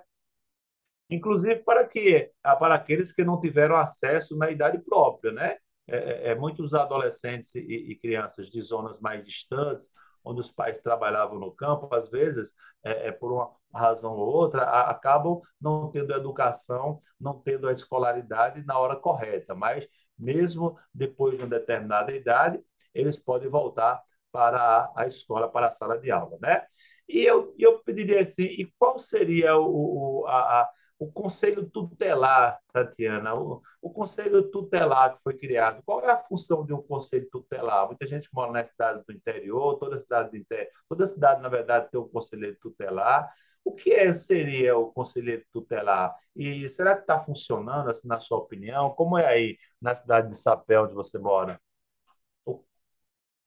Inclusive 1.09 1.57
para 1.63 1.85
que 1.87 2.31
para 2.41 2.75
aqueles 2.75 3.11
que 3.13 3.23
não 3.23 3.39
tiveram 3.39 3.75
acesso 3.75 4.35
na 4.37 4.49
idade 4.49 4.79
própria, 4.79 5.31
né? 5.31 5.57
É, 5.87 5.97
é, 5.97 6.27
é 6.29 6.35
muitos 6.35 6.73
adolescentes 6.73 7.53
e, 7.55 7.59
e 7.59 7.95
crianças 7.97 8.49
de 8.49 8.61
zonas 8.61 8.99
mais 8.99 9.23
distantes 9.23 9.91
onde 10.25 10.41
os 10.41 10.51
pais 10.51 10.79
trabalhavam 10.79 11.39
no 11.39 11.51
campo, 11.51 11.94
às 11.94 12.10
vezes, 12.10 12.53
é, 12.84 13.08
é 13.08 13.12
por 13.12 13.32
uma 13.32 13.51
razão 13.74 14.13
ou 14.13 14.27
outra, 14.27 14.63
a, 14.63 14.89
acabam 14.89 15.41
não 15.60 15.91
tendo 15.91 16.13
educação, 16.13 17.01
não 17.20 17.39
tendo 17.41 17.67
a 17.67 17.74
escolaridade 17.74 18.63
na 18.65 18.77
hora 18.79 18.96
correta. 18.96 19.53
Mas, 19.55 19.88
mesmo 20.17 20.77
depois 20.94 21.38
de 21.38 21.44
uma 21.44 21.50
determinada 21.50 22.12
idade, 22.15 22.63
eles 22.94 23.17
podem 23.20 23.50
voltar 23.50 24.01
para 24.32 24.60
a, 24.96 25.03
a 25.03 25.08
escola, 25.08 25.50
para 25.50 25.67
a 25.67 25.72
sala 25.72 25.98
de 25.98 26.12
aula, 26.12 26.38
né? 26.41 26.65
E 27.08 27.22
eu, 27.22 27.53
eu 27.58 27.79
pediria 27.84 28.22
assim, 28.22 28.34
e 28.38 28.74
qual 28.79 28.98
seria 29.00 29.55
o, 29.58 30.22
o 30.24 30.27
a, 30.27 30.70
o 30.97 31.11
conselho 31.11 31.69
tutelar, 31.69 32.59
Tatiana, 32.71 33.35
o, 33.35 33.61
o, 33.81 33.89
conselho 33.89 34.49
tutelar 34.49 35.15
que 35.15 35.23
foi 35.23 35.37
criado, 35.37 35.81
qual 35.85 36.01
é 36.01 36.11
a 36.11 36.17
função 36.17 36.65
de 36.65 36.73
um 36.73 36.81
conselho 36.81 37.27
tutelar? 37.29 37.87
Muita 37.87 38.07
gente 38.07 38.29
mora 38.33 38.51
nas 38.51 38.69
cidades 38.69 39.03
do 39.05 39.11
interior, 39.11 39.77
toda 39.77 39.99
cidade 39.99 40.31
do 40.31 40.37
interior, 40.37 40.69
toda 40.87 41.07
cidade, 41.07 41.41
na 41.41 41.49
verdade, 41.49 41.89
tem 41.91 41.99
um 41.99 42.07
conselheiro 42.07 42.57
tutelar. 42.61 43.29
O 43.63 43.73
que 43.73 43.91
é, 43.91 44.13
seria 44.13 44.77
o 44.77 44.91
conselheiro 44.91 45.43
tutelar? 45.51 46.15
E 46.35 46.69
será 46.69 46.95
que 46.95 47.01
está 47.01 47.19
funcionando, 47.19 47.89
assim, 47.89 48.07
na 48.07 48.19
sua 48.19 48.37
opinião? 48.37 48.91
Como 48.91 49.17
é 49.17 49.25
aí 49.25 49.57
na 49.81 49.93
cidade 49.95 50.29
de 50.29 50.37
Sapé, 50.37 50.79
onde 50.79 50.93
você 50.93 51.17
mora? 51.17 51.59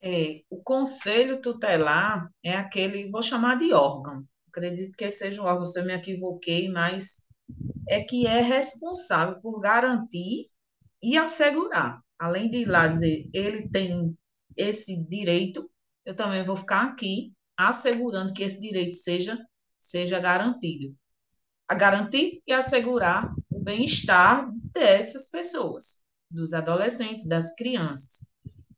É, 0.01 0.43
o 0.49 0.63
conselho 0.63 1.41
tutelar 1.41 2.31
é 2.45 2.53
aquele, 2.55 3.11
vou 3.11 3.23
chamar 3.23 3.59
de 3.59 3.73
órgão. 3.73 4.25
Acredito 4.49 4.97
que 4.97 5.11
seja 5.11 5.43
um 5.43 5.45
órgão, 5.45 5.67
se 5.67 5.81
eu 5.81 5.85
me 5.85 5.93
equivoquei, 5.93 6.69
mas 6.69 7.27
é 7.89 8.03
que 8.05 8.27
é 8.27 8.41
responsável 8.41 9.41
por 9.41 9.61
garantir 9.61 10.47
e 11.03 11.17
assegurar. 11.17 12.01
Além 12.19 12.51
de 12.51 12.65
lá 12.65 12.89
dizer, 12.89 13.29
ele 13.33 13.69
tem 13.71 14.17
esse 14.57 15.05
direito, 15.09 15.71
eu 16.05 16.15
também 16.15 16.45
vou 16.45 16.57
ficar 16.57 16.83
aqui 16.83 17.33
assegurando 17.57 18.33
que 18.33 18.43
esse 18.43 18.61
direito 18.61 18.95
seja, 18.95 19.39
seja 19.81 20.19
garantido. 20.19 20.97
A 21.69 21.75
garantir 21.75 22.43
e 22.47 22.53
assegurar 22.53 23.35
o 23.51 23.61
bem-estar 23.61 24.51
dessas 24.73 25.29
pessoas, 25.29 26.03
dos 26.31 26.53
adolescentes, 26.55 27.27
das 27.27 27.55
crianças. 27.55 28.29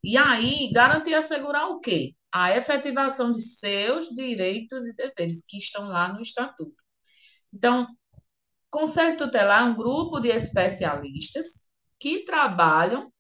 E 0.03 0.17
aí, 0.17 0.71
garantir 0.73 1.11
e 1.11 1.15
assegurar 1.15 1.69
o 1.69 1.79
quê? 1.79 2.15
A 2.33 2.57
efetivação 2.57 3.33
de 3.33 3.43
seus 3.43 4.09
direitos 4.09 4.87
e 4.87 4.95
deveres 4.95 5.45
que 5.47 5.59
estão 5.59 5.89
lá 5.89 6.13
no 6.13 6.21
Estatuto. 6.21 6.75
Então, 7.53 7.87
Conselho 8.71 9.17
Tutelar 9.17 9.63
é 9.63 9.65
um 9.65 9.75
grupo 9.75 10.21
de 10.21 10.29
especialistas 10.29 11.69
que 11.99 12.25
trabalham 12.25 13.13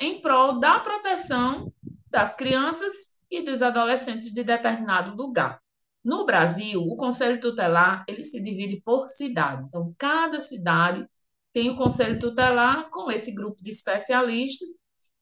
em 0.00 0.20
prol 0.20 0.60
da 0.60 0.78
proteção 0.78 1.72
das 2.06 2.36
crianças 2.36 3.18
e 3.30 3.42
dos 3.42 3.60
adolescentes 3.60 4.32
de 4.32 4.44
determinado 4.44 5.14
lugar. 5.16 5.60
No 6.04 6.24
Brasil, 6.24 6.80
o 6.80 6.96
Conselho 6.96 7.40
Tutelar, 7.40 8.04
ele 8.08 8.22
se 8.24 8.42
divide 8.42 8.80
por 8.80 9.08
cidade. 9.08 9.64
Então, 9.66 9.92
cada 9.98 10.40
cidade 10.40 11.06
tem 11.52 11.70
o 11.70 11.76
Conselho 11.76 12.18
Tutelar 12.18 12.88
com 12.90 13.10
esse 13.10 13.34
grupo 13.34 13.60
de 13.60 13.70
especialistas 13.70 14.70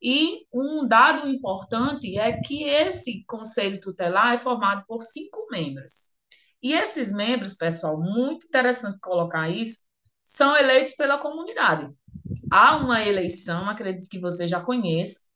e 0.01 0.45
um 0.53 0.87
dado 0.87 1.27
importante 1.27 2.17
é 2.17 2.39
que 2.39 2.63
esse 2.63 3.25
Conselho 3.25 3.81
Tutelar 3.81 4.35
é 4.35 4.37
formado 4.37 4.85
por 4.87 5.01
cinco 5.01 5.47
membros. 5.51 6.15
E 6.67 6.73
esses 6.73 7.13
membros, 7.13 7.55
pessoal, 7.55 7.97
muito 7.97 8.45
interessante 8.45 8.99
colocar 8.99 9.47
isso, 9.47 9.85
são 10.21 10.53
eleitos 10.57 10.95
pela 10.95 11.17
comunidade. 11.17 11.89
Há 12.51 12.75
uma 12.75 13.05
eleição, 13.05 13.69
acredito 13.69 14.09
que 14.09 14.19
você 14.19 14.49
já 14.49 14.59
conheça, 14.59 15.27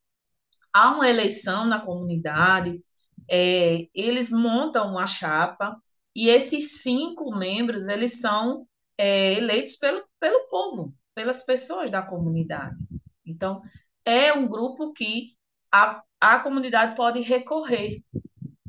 há 0.74 0.92
uma 0.92 1.08
eleição 1.08 1.66
na 1.66 1.80
comunidade, 1.80 2.84
é, 3.30 3.88
eles 3.96 4.30
montam 4.30 4.92
uma 4.92 5.08
chapa 5.08 5.82
e 6.14 6.28
esses 6.28 6.82
cinco 6.82 7.34
membros, 7.34 7.88
eles 7.88 8.20
são 8.20 8.68
é, 8.98 9.36
eleitos 9.36 9.78
pelo, 9.78 10.04
pelo 10.20 10.50
povo, 10.50 10.94
pelas 11.16 11.46
pessoas 11.46 11.90
da 11.90 12.02
comunidade. 12.02 12.78
Então, 13.26 13.62
é 14.04 14.34
um 14.34 14.50
grupo 14.50 14.92
que 14.92 15.34
a, 15.72 16.04
a 16.20 16.40
comunidade 16.40 16.94
pode 16.94 17.22
recorrer 17.22 18.04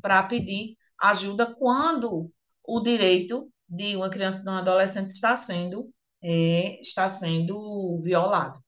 para 0.01 0.23
pedir 0.23 0.77
ajuda 0.97 1.53
quando 1.55 2.31
o 2.63 2.79
direito 2.79 3.51
de 3.67 3.95
uma 3.95 4.09
criança 4.09 4.43
de 4.43 4.49
um 4.49 4.53
adolescente 4.53 5.09
está 5.09 5.35
sendo, 5.35 5.91
é, 6.23 6.79
está 6.79 7.09
sendo 7.09 7.99
violado. 8.01 8.63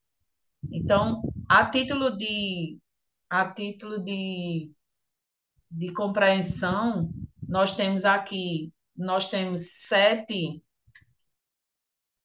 Então, 0.71 1.21
a 1.47 1.69
título 1.69 2.17
de, 2.17 2.79
a 3.29 3.51
título 3.51 4.03
de, 4.03 4.71
de 5.69 5.93
compreensão, 5.93 7.11
nós 7.47 7.75
temos 7.75 8.03
aqui, 8.03 8.73
nós 8.95 9.27
temos 9.27 9.85
sete, 9.85 10.63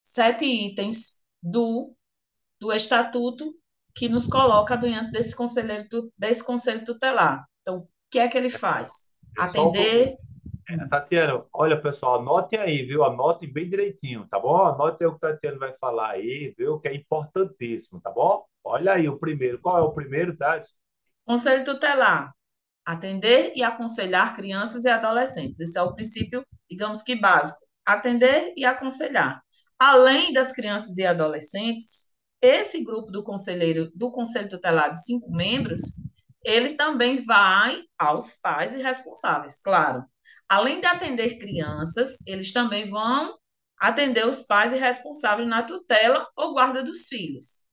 sete 0.03 0.45
itens 0.45 1.23
do, 1.43 1.95
do 2.59 2.73
estatuto 2.73 3.55
que 3.95 4.09
nos 4.09 4.27
coloca 4.27 4.77
diante 4.77 5.11
desse 5.11 5.37
conselheiro, 5.37 6.13
desse 6.17 6.45
conselho 6.45 6.85
tutelar. 6.85 7.47
Então, 7.61 7.79
o 7.81 7.89
que 8.11 8.19
é 8.19 8.29
que 8.29 8.39
ele 8.39 8.51
faz? 8.51 9.11
Atender. 9.39 10.17
É, 10.71 10.87
Tatiana, 10.87 11.45
olha, 11.53 11.81
pessoal, 11.81 12.21
anote 12.21 12.57
aí, 12.57 12.85
viu? 12.85 13.03
Anote 13.03 13.45
bem 13.45 13.69
direitinho, 13.69 14.29
tá 14.31 14.39
bom? 14.39 14.65
Anote 14.65 15.03
aí 15.03 15.09
o 15.09 15.19
que 15.19 15.27
a 15.27 15.33
Tatiana 15.33 15.59
vai 15.59 15.75
falar 15.81 16.11
aí, 16.11 16.55
viu? 16.57 16.79
Que 16.79 16.89
é 16.89 16.95
importantíssimo, 16.95 18.01
tá 18.01 18.11
bom? 18.11 18.45
Olha 18.63 18.93
aí 18.93 19.09
o 19.09 19.19
primeiro. 19.19 19.59
Qual 19.61 19.77
é 19.77 19.81
o 19.81 19.93
primeiro, 19.93 20.37
Tati? 20.37 20.71
Conselho 21.27 21.65
tutelar. 21.65 22.33
Atender 22.85 23.53
e 23.57 23.65
aconselhar 23.65 24.37
crianças 24.37 24.85
e 24.85 24.89
adolescentes. 24.89 25.59
Esse 25.59 25.77
é 25.77 25.83
o 25.83 25.93
princípio, 25.93 26.47
digamos 26.71 27.03
que 27.03 27.17
básico. 27.17 27.67
Atender 27.85 28.53
e 28.57 28.65
aconselhar. 28.65 29.43
Além 29.77 30.33
das 30.33 30.53
crianças 30.53 30.97
e 30.99 31.05
adolescentes, 31.05 32.15
esse 32.41 32.85
grupo 32.85 33.11
do 33.11 33.25
conselheiro 33.25 33.91
do 33.95 34.11
conselho 34.11 34.49
tutelar 34.49 34.93
de 34.93 35.05
cinco 35.05 35.31
membros, 35.33 35.81
ele 36.45 36.75
também 36.75 37.17
vai 37.25 37.83
aos 37.99 38.37
pais 38.37 38.73
e 38.75 38.83
responsáveis, 38.83 39.61
claro. 39.61 40.05
Além 40.51 40.81
de 40.81 40.87
atender 40.87 41.39
crianças, 41.39 42.19
eles 42.27 42.53
também 42.53 42.91
vão 42.91 43.39
atender 43.79 44.27
os 44.27 44.43
pais 44.43 44.73
e 44.73 44.79
responsáveis 44.79 45.49
na 45.49 45.63
tutela 45.63 46.27
ou 46.37 46.53
guarda 46.53 46.83
dos 46.83 47.07
filhos. 47.07 47.65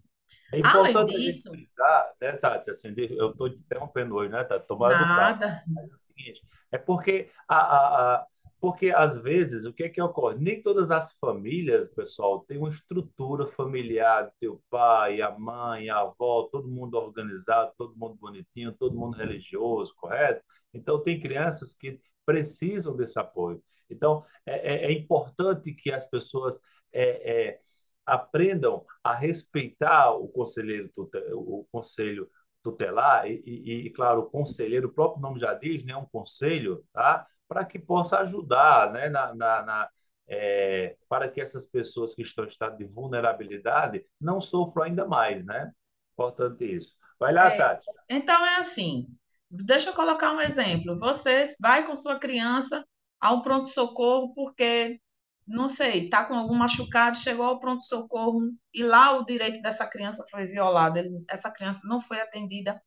É 0.54 0.62
Além 0.64 1.06
disso, 1.06 1.50
frisar, 1.50 2.14
né, 2.22 2.34
Tati? 2.34 2.70
Assim, 2.70 2.94
eu 2.96 3.32
estou 3.32 3.48
interrompendo 3.48 4.14
hoje, 4.14 4.32
né, 4.32 4.44
Tati? 4.44 4.68
Tomara 4.68 5.00
nada. 5.00 5.48
é 5.48 5.94
o 5.94 5.98
seguinte, 5.98 6.42
é 6.72 6.78
porque 6.78 7.32
a, 7.50 7.58
a, 7.58 8.16
a 8.16 8.28
porque, 8.60 8.90
às 8.90 9.16
vezes, 9.22 9.66
o 9.66 9.74
que 9.74 9.84
é 9.84 9.90
que 9.90 10.02
ocorre? 10.02 10.38
Nem 10.40 10.62
todas 10.62 10.90
as 10.90 11.14
famílias, 11.20 11.88
pessoal, 11.90 12.40
têm 12.42 12.58
uma 12.58 12.70
estrutura 12.70 13.48
familiar, 13.48 14.32
teu 14.40 14.62
pai, 14.70 15.22
a 15.22 15.32
mãe, 15.32 15.90
a 15.90 16.00
avó, 16.00 16.50
todo 16.52 16.68
mundo 16.68 16.96
organizado, 16.98 17.72
todo 17.78 17.96
mundo 17.96 18.16
bonitinho, 18.16 18.74
todo 18.74 18.98
mundo 18.98 19.16
religioso, 19.16 19.94
correto? 19.96 20.44
Então, 20.74 21.00
tem 21.04 21.20
crianças 21.20 21.74
que 21.74 22.00
precisam 22.28 22.96
desse 22.96 23.18
apoio. 23.18 23.64
Então, 23.90 24.26
é, 24.46 24.76
é, 24.76 24.86
é 24.88 24.92
importante 24.92 25.74
que 25.74 25.92
as 25.92 26.06
pessoas 26.06 26.60
é, 26.92 27.48
é 27.52 27.60
aprendam 28.06 28.86
a 29.04 29.13
respeitar 29.13 30.12
o 30.12 30.28
conselheiro, 30.28 30.90
o 31.34 31.66
conselho 31.72 32.30
tutelar 32.63 33.30
e, 33.30 33.44
e, 33.46 33.88
e, 33.88 33.90
claro, 33.92 34.22
o 34.22 34.30
conselheiro, 34.30 34.88
o 34.88 34.94
próprio 34.94 35.22
nome 35.22 35.40
já 35.40 35.54
diz, 35.54 35.84
né, 35.84 35.96
um 35.96 36.06
conselho, 36.06 36.86
tá? 36.94 37.28
para 37.48 37.66
que 37.66 37.80
possa 37.80 38.20
ajudar 38.20 38.92
né, 38.92 39.10
na, 39.10 39.34
na, 39.34 39.62
na 39.63 39.90
é, 40.28 40.98
para 41.08 41.30
que 41.30 41.40
essas 41.40 41.66
pessoas 41.66 42.13
que 42.13 42.22
estão 42.22 42.44
em 42.44 42.48
estado 42.48 42.78
de 42.78 42.86
vulnerabilidade 42.86 44.06
não 44.20 44.42
sofram 44.42 44.84
ainda 44.84 45.06
mais, 45.06 45.46
né? 45.46 45.72
Importante 46.13 46.66
isso. 46.66 46.94
Vai 47.18 47.34
lá, 47.34 47.48
é, 47.48 47.58
Tati. 47.58 47.88
Então 48.10 48.46
é 48.46 48.58
assim, 48.58 49.08
deixa 49.50 49.90
eu 49.90 49.94
colocar 49.94 50.32
um 50.34 50.42
exemplo. 50.42 50.98
Você 51.00 51.46
vai 51.62 51.86
com 51.86 51.96
sua 51.96 52.20
criança 52.20 52.86
a 53.20 53.34
um 53.34 53.42
pronto-socorro 53.42 54.34
porque, 54.34 55.00
não 55.48 55.68
sei, 55.68 56.06
está 56.06 56.26
com 56.26 56.36
algum 56.36 56.56
machucado, 56.56 57.18
chegou 57.18 57.46
ao 57.46 57.60
pronto-socorro 57.60 58.40
e 58.74 58.84
lá 58.84 59.12
o 59.18 59.26
direito 59.26 59.62
dessa 59.62 59.88
criança 59.90 60.26
foi 60.32 60.46
violado. 60.48 61.00
Ele, 61.00 61.10
essa 61.30 61.52
criança 61.52 61.88
não 61.88 62.02
foi 62.02 62.20
atendida 62.22 62.82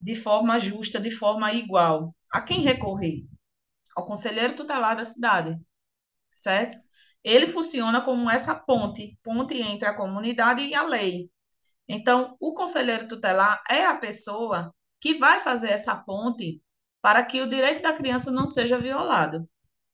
de 0.00 0.14
forma 0.16 0.58
justa, 0.58 1.00
de 1.00 1.10
forma 1.10 1.52
igual. 1.52 2.14
A 2.32 2.40
quem 2.42 2.60
recorrer? 2.60 3.26
ao 3.96 4.04
conselheiro 4.04 4.54
tutelar 4.54 4.96
da 4.96 5.04
cidade, 5.04 5.58
certo? 6.36 6.78
Ele 7.24 7.46
funciona 7.46 8.00
como 8.02 8.30
essa 8.30 8.54
ponte, 8.54 9.18
ponte 9.22 9.60
entre 9.60 9.88
a 9.88 9.94
comunidade 9.96 10.62
e 10.64 10.74
a 10.74 10.82
lei. 10.84 11.30
Então, 11.88 12.36
o 12.40 12.54
conselheiro 12.54 13.08
tutelar 13.08 13.62
é 13.70 13.86
a 13.86 13.96
pessoa 13.96 14.74
que 15.00 15.18
vai 15.18 15.40
fazer 15.40 15.70
essa 15.70 15.96
ponte 15.96 16.62
para 17.02 17.24
que 17.24 17.40
o 17.40 17.48
direito 17.48 17.82
da 17.82 17.92
criança 17.92 18.30
não 18.30 18.46
seja 18.46 18.78
violado. 18.78 19.48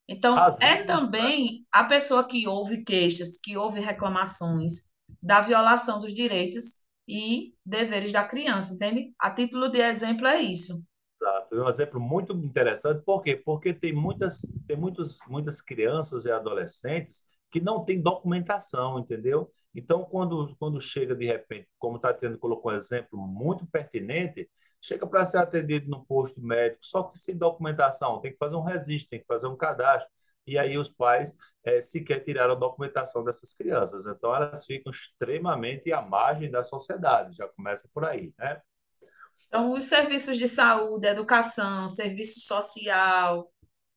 Então, 0.08 0.36
Às 0.38 0.58
é 0.60 0.82
vezes, 0.82 0.86
também 0.86 1.66
a 1.70 1.84
pessoa 1.84 2.26
que 2.26 2.46
ouve 2.46 2.84
queixas, 2.84 3.38
que 3.38 3.56
ouve 3.56 3.80
reclamações 3.80 4.90
da 5.22 5.40
violação 5.40 6.00
dos 6.00 6.14
direitos 6.14 6.82
e 7.06 7.54
deveres 7.64 8.12
da 8.12 8.24
criança, 8.24 8.74
entende? 8.74 9.12
A 9.18 9.30
título 9.30 9.68
de 9.68 9.78
exemplo 9.80 10.26
é 10.26 10.40
isso. 10.40 10.86
Exato. 11.20 11.54
É 11.54 11.62
um 11.62 11.68
exemplo 11.68 12.00
muito 12.00 12.32
interessante. 12.32 13.02
Por 13.04 13.22
quê? 13.22 13.36
Porque 13.36 13.72
tem 13.72 13.92
muitas, 13.92 14.42
tem 14.66 14.76
muitos, 14.76 15.18
muitas 15.28 15.60
crianças 15.60 16.24
e 16.24 16.30
adolescentes 16.30 17.24
que 17.50 17.60
não 17.60 17.84
têm 17.84 18.00
documentação, 18.00 18.98
entendeu? 18.98 19.50
Então, 19.74 20.04
quando, 20.04 20.54
quando 20.58 20.80
chega 20.80 21.14
de 21.14 21.26
repente, 21.26 21.68
como 21.78 21.96
está 21.96 22.12
tendo 22.12 22.38
colocou 22.38 22.72
um 22.72 22.74
exemplo 22.74 23.18
muito 23.18 23.66
pertinente, 23.66 24.48
chega 24.82 25.06
para 25.06 25.24
ser 25.24 25.38
atendido 25.38 25.88
no 25.88 26.04
posto 26.04 26.42
médico, 26.42 26.84
só 26.84 27.04
que 27.04 27.18
sem 27.18 27.36
documentação, 27.36 28.20
tem 28.20 28.32
que 28.32 28.38
fazer 28.38 28.56
um 28.56 28.62
registro, 28.62 29.10
tem 29.10 29.20
que 29.20 29.26
fazer 29.26 29.46
um 29.46 29.56
cadastro. 29.56 30.10
E 30.44 30.58
aí 30.58 30.76
os 30.76 30.88
pais 30.88 31.34
é, 31.64 31.80
sequer 31.80 32.24
tiraram 32.24 32.54
a 32.54 32.58
documentação 32.58 33.22
dessas 33.22 33.54
crianças. 33.54 34.06
Então, 34.06 34.34
elas 34.34 34.66
ficam 34.66 34.90
extremamente 34.90 35.92
à 35.92 36.02
margem 36.02 36.50
da 36.50 36.64
sociedade, 36.64 37.36
já 37.36 37.46
começa 37.46 37.88
por 37.94 38.04
aí, 38.04 38.34
né? 38.36 38.60
Então, 39.46 39.72
os 39.72 39.84
serviços 39.84 40.36
de 40.36 40.48
saúde, 40.48 41.06
educação, 41.06 41.86
serviço 41.86 42.40
social, 42.40 43.48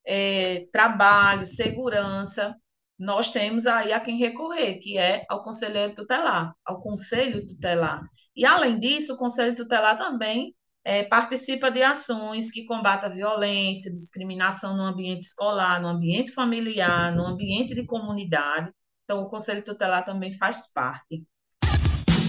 é, 0.05 0.67
trabalho, 0.71 1.47
segurança, 1.47 2.55
nós 2.99 3.31
temos 3.31 3.65
aí 3.65 3.91
a 3.91 3.99
quem 3.99 4.17
recorrer, 4.17 4.77
que 4.79 4.97
é 4.99 5.25
ao 5.27 5.41
conselheiro 5.41 5.95
tutelar, 5.95 6.53
ao 6.63 6.79
conselho 6.79 7.45
tutelar. 7.47 8.03
E, 8.35 8.45
além 8.45 8.77
disso, 8.77 9.13
o 9.15 9.17
conselho 9.17 9.55
tutelar 9.55 9.97
também 9.97 10.53
é, 10.85 11.03
participa 11.03 11.71
de 11.71 11.81
ações 11.81 12.51
que 12.51 12.63
combatam 12.65 13.11
violência, 13.11 13.91
discriminação 13.91 14.77
no 14.77 14.83
ambiente 14.83 15.21
escolar, 15.21 15.81
no 15.81 15.87
ambiente 15.87 16.31
familiar, 16.31 17.11
no 17.11 17.25
ambiente 17.25 17.73
de 17.73 17.85
comunidade. 17.87 18.71
Então, 19.03 19.23
o 19.23 19.29
conselho 19.29 19.63
tutelar 19.63 20.05
também 20.05 20.31
faz 20.37 20.71
parte. 20.71 21.25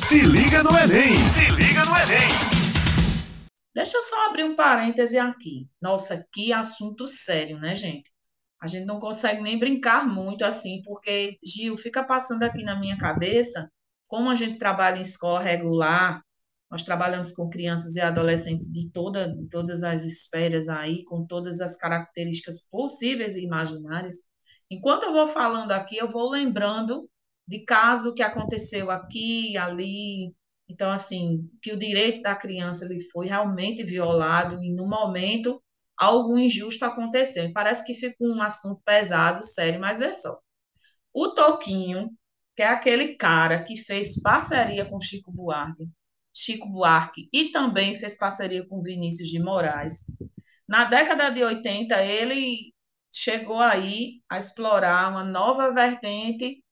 Se 0.09 0.21
liga 0.21 0.63
no 0.63 0.71
Enem! 0.71 1.17
Se 1.17 1.51
liga 1.51 1.85
no 1.85 1.95
Enem! 1.97 2.57
Deixa 3.75 3.99
eu 3.99 4.03
só 4.03 4.31
abrir 4.31 4.45
um 4.45 4.57
parêntese 4.57 5.19
aqui. 5.19 5.69
Nossa, 5.81 6.27
que 6.33 6.51
assunto 6.51 7.07
sério, 7.07 7.59
né, 7.59 7.75
gente? 7.75 8.11
A 8.63 8.67
gente 8.67 8.87
não 8.87 8.99
consegue 8.99 9.43
nem 9.43 9.59
brincar 9.59 10.09
muito 10.09 10.47
assim, 10.47 10.81
porque, 10.83 11.37
Gil, 11.45 11.77
fica 11.77 12.03
passando 12.03 12.43
aqui 12.43 12.63
na 12.63 12.75
minha 12.75 12.97
cabeça 12.97 13.71
como 14.09 14.31
a 14.31 14.35
gente 14.35 14.59
trabalha 14.59 14.99
em 14.99 15.03
escola 15.03 15.41
regular, 15.41 16.23
nós 16.71 16.83
trabalhamos 16.83 17.33
com 17.33 17.49
crianças 17.49 17.97
e 17.97 18.01
adolescentes 18.01 18.71
de, 18.71 18.91
toda, 18.91 19.35
de 19.35 19.49
todas 19.49 19.83
as 19.83 20.05
esferas 20.05 20.69
aí, 20.69 21.05
com 21.05 21.25
todas 21.27 21.61
as 21.61 21.77
características 21.77 22.69
possíveis 22.69 23.37
e 23.37 23.45
imaginárias. 23.45 24.17
Enquanto 24.71 25.05
eu 25.05 25.13
vou 25.13 25.29
falando 25.29 25.73
aqui, 25.73 25.97
eu 25.97 26.09
vou 26.09 26.29
lembrando 26.31 27.09
de 27.47 27.65
caso 27.65 28.15
que 28.15 28.23
aconteceu 28.23 28.91
aqui, 28.91 29.57
ali, 29.57 30.35
então, 30.69 30.91
assim, 30.91 31.49
que 31.63 31.73
o 31.73 31.79
direito 31.79 32.23
da 32.23 32.35
criança 32.35 32.85
ele 32.85 33.01
foi 33.11 33.27
realmente 33.27 33.85
violado 33.85 34.63
e 34.63 34.75
no 34.75 34.87
momento 34.89 35.63
algo 35.97 36.39
injusto 36.39 36.85
aconteceu. 36.85 37.53
Parece 37.53 37.85
que 37.87 37.95
fica 37.95 38.17
um 38.21 38.43
assunto 38.43 38.83
pesado, 38.85 39.45
sério, 39.45 39.81
mas 39.81 40.01
é 40.01 40.13
só. 40.13 40.39
O 41.13 41.29
Toquinho, 41.35 42.11
que 42.57 42.63
é 42.63 42.69
aquele 42.69 43.17
cara 43.17 43.63
que 43.63 43.77
fez 43.77 44.21
parceria 44.21 44.85
com 44.85 45.01
Chico 45.01 45.33
Buarque, 45.33 45.89
Chico 46.39 46.69
Buarque 46.69 47.31
e 47.33 47.51
também 47.51 47.95
fez 47.95 48.19
parceria 48.19 48.67
com 48.69 48.83
Vinícius 48.83 49.31
de 49.31 49.39
Moraes. 49.39 50.05
Na 50.69 50.85
década 50.85 51.31
de 51.31 51.43
80, 51.43 52.05
ele 52.05 52.75
chegou 53.11 53.59
aí 53.59 54.21
a 54.29 54.37
explorar 54.37 55.11
uma 55.11 55.25
nova 55.25 55.73
vertente 55.73 56.63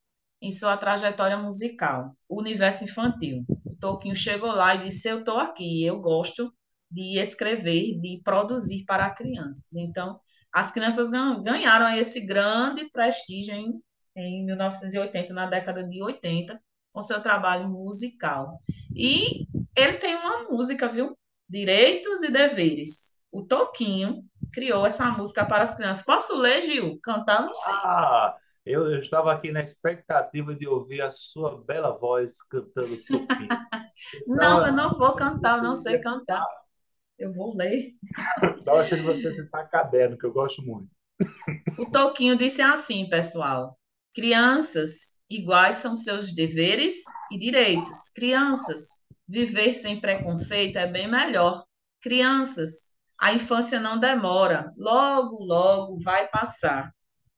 em 0.43 0.51
sua 0.51 0.77
trajetória 0.77 1.39
musical, 1.39 2.15
o 2.29 2.41
universo 2.41 2.85
infantil. 2.85 3.43
O 3.65 3.75
Toquinho 3.77 4.15
chegou 4.15 4.53
lá 4.53 4.75
e 4.75 4.81
disse: 4.81 5.09
Eu 5.09 5.21
estou 5.21 5.39
aqui, 5.39 5.83
eu 5.83 5.99
gosto 5.99 6.53
de 6.91 7.19
escrever, 7.19 7.99
de 8.03 8.21
produzir 8.23 8.85
para 8.85 9.15
crianças. 9.15 9.73
Então, 9.75 10.15
as 10.53 10.71
crianças 10.71 11.09
ganharam 11.43 11.89
esse 11.97 12.27
grande 12.27 12.91
prestígio 12.91 13.55
em, 13.55 13.81
em 14.15 14.45
1980, 14.45 15.33
na 15.33 15.47
década 15.47 15.83
de 15.83 16.03
80, 16.03 16.61
com 16.93 17.01
seu 17.01 17.23
trabalho 17.23 17.67
musical. 17.69 18.59
E 18.95 19.47
ele 19.77 19.95
tem 19.95 20.15
uma 20.17 20.45
música, 20.45 20.89
viu? 20.89 21.17
Direitos 21.49 22.23
e 22.23 22.31
Deveres. 22.31 23.23
O 23.31 23.45
Toquinho 23.45 24.25
criou 24.53 24.87
essa 24.87 25.11
música 25.11 25.45
para 25.45 25.65
as 25.65 25.75
crianças. 25.75 26.05
Posso 26.05 26.39
ler, 26.39 26.63
Gil? 26.63 26.99
Cantar? 27.03 27.43
Não 27.43 27.55
sei. 27.55 27.75
Ah, 27.75 28.37
eu, 28.65 28.91
eu 28.91 28.99
estava 28.99 29.33
aqui 29.33 29.51
na 29.53 29.61
expectativa 29.61 30.55
de 30.55 30.67
ouvir 30.67 31.03
a 31.03 31.11
sua 31.11 31.63
bela 31.65 31.91
voz 31.99 32.41
cantando 32.49 32.97
Toquinho. 32.97 33.49
não, 34.27 34.67
eu 34.67 34.73
não 34.73 34.97
vou 34.99 35.15
cantar, 35.15 35.59
eu 35.59 35.65
não 35.65 35.75
sei 35.75 35.99
cantar. 35.99 36.47
Eu 37.19 37.33
vou 37.33 37.57
ler. 37.57 37.93
Estava 38.59 38.81
achando 38.81 39.01
que 39.01 39.07
você 39.07 39.33
citar 39.33 39.69
caderno, 39.69 40.17
que 40.17 40.27
eu 40.27 40.33
gosto 40.33 40.63
muito. 40.63 40.89
O 41.77 41.91
Toquinho 41.91 42.37
disse 42.37 42.63
assim, 42.63 43.09
pessoal. 43.09 43.77
Crianças, 44.15 45.19
iguais 45.29 45.77
são 45.77 45.97
seus 45.97 46.33
deveres 46.33 47.03
e 47.33 47.39
direitos. 47.39 48.11
Crianças, 48.15 49.03
viver 49.29 49.75
sem 49.75 50.01
preconceito 50.01 50.77
é 50.77 50.87
bem 50.87 51.09
melhor. 51.09 51.65
Crianças, 52.01 52.95
a 53.19 53.33
infância 53.33 53.81
não 53.81 53.99
demora, 53.99 54.73
logo, 54.77 55.43
logo 55.43 55.99
vai 55.99 56.29
passar. 56.29 56.93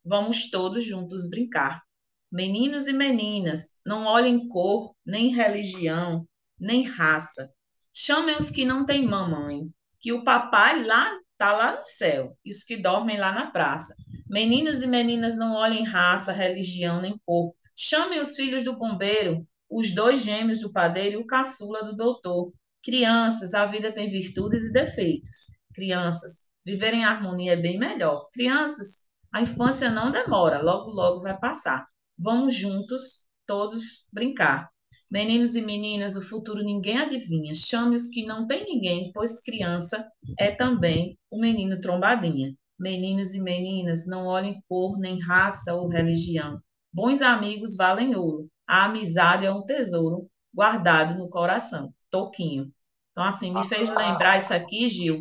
Vamos 0.05 0.51
todos 0.51 0.85
juntos 0.85 1.29
brincar. 1.29 1.83
Meninos 2.31 2.89
e 2.89 2.93
meninas, 2.93 3.77
não 3.85 4.05
olhem 4.05 4.49
cor, 4.49 4.95
nem 5.05 5.29
religião, 5.29 6.27
nem 6.59 6.83
raça. 6.83 7.53
Chamem 7.95 8.37
os 8.37 8.51
que 8.51 8.65
não 8.65 8.85
têm 8.85 9.07
mamãe, 9.07 9.71
que 10.01 10.13
o 10.13 10.25
papai 10.25 10.85
lá 10.85 11.17
está 11.33 11.53
lá 11.53 11.77
no 11.77 11.85
céu, 11.85 12.37
e 12.45 12.51
os 12.51 12.65
que 12.65 12.77
dormem 12.77 13.17
lá 13.17 13.33
na 13.33 13.51
praça. 13.51 13.95
Meninos 14.29 14.83
e 14.83 14.87
meninas, 14.87 15.37
não 15.37 15.55
olhem 15.55 15.85
raça, 15.85 16.33
religião, 16.33 17.01
nem 17.01 17.19
cor. 17.25 17.55
Chamem 17.77 18.21
os 18.21 18.35
filhos 18.35 18.65
do 18.65 18.77
bombeiro, 18.77 19.47
os 19.71 19.95
dois 19.95 20.23
gêmeos 20.23 20.61
do 20.61 20.73
padeiro 20.73 21.15
e 21.19 21.23
o 21.23 21.27
caçula 21.27 21.83
do 21.83 21.97
doutor. 21.97 22.53
Crianças, 22.83 23.53
a 23.53 23.67
vida 23.67 23.93
tem 23.93 24.09
virtudes 24.09 24.65
e 24.65 24.73
defeitos. 24.73 25.49
Crianças, 25.75 26.49
viver 26.65 26.95
em 26.95 27.05
harmonia 27.05 27.53
é 27.53 27.57
bem 27.57 27.79
melhor. 27.79 28.29
Crianças, 28.33 29.07
a 29.33 29.43
infância 29.43 29.91
não 29.91 30.13
demora, 30.13 30.63
logo, 30.63 30.91
logo 30.91 31.21
vai 31.21 31.39
passar. 31.39 31.87
Vamos 32.19 32.55
juntos, 32.55 33.27
todos, 33.47 34.07
brincar. 34.13 34.71
Meninos 35.11 35.55
e 35.55 35.63
meninas, 35.63 36.17
o 36.17 36.23
futuro 36.23 36.63
ninguém 36.63 36.99
adivinha. 36.99 37.55
Chame 37.55 37.95
os 37.95 38.09
que 38.09 38.25
não 38.25 38.47
tem 38.47 38.65
ninguém, 38.65 39.13
pois 39.13 39.41
criança 39.41 40.09
é 40.39 40.51
também 40.51 41.19
o 41.31 41.41
menino 41.41 41.81
trombadinha. 41.81 42.55
Meninos 42.79 43.35
e 43.35 43.41
meninas, 43.41 44.07
não 44.07 44.27
olhem 44.27 44.61
cor, 44.69 44.99
nem 44.99 45.21
raça 45.21 45.75
ou 45.75 45.89
religião. 45.89 46.61
Bons 46.93 47.21
amigos 47.21 47.77
valem 47.77 48.17
ouro. 48.17 48.49
A 48.67 48.85
amizade 48.85 49.47
é 49.47 49.51
um 49.51 49.65
tesouro 49.65 50.29
guardado 50.53 51.15
no 51.19 51.29
coração. 51.29 51.93
Toquinho. 52.11 52.73
Então, 53.11 53.25
assim, 53.25 53.53
me 53.53 53.67
fez 53.67 53.89
lembrar 53.89 54.37
isso 54.37 54.53
aqui, 54.53 54.89
Gil, 54.89 55.21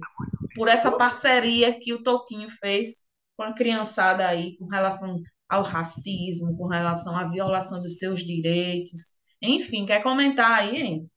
por 0.55 0.67
essa 0.67 0.97
parceria 0.97 1.79
que 1.79 1.93
o 1.93 2.03
Toquinho 2.03 2.49
fez 2.49 3.05
com 3.37 3.43
a 3.43 3.53
criançada 3.53 4.27
aí, 4.27 4.57
com 4.57 4.67
relação 4.67 5.21
ao 5.47 5.63
racismo, 5.63 6.57
com 6.57 6.67
relação 6.67 7.17
à 7.17 7.29
violação 7.29 7.81
dos 7.81 7.97
seus 7.97 8.21
direitos. 8.21 9.17
Enfim, 9.41 9.85
quer 9.85 10.01
comentar 10.01 10.51
aí, 10.51 10.81
hein? 10.81 11.11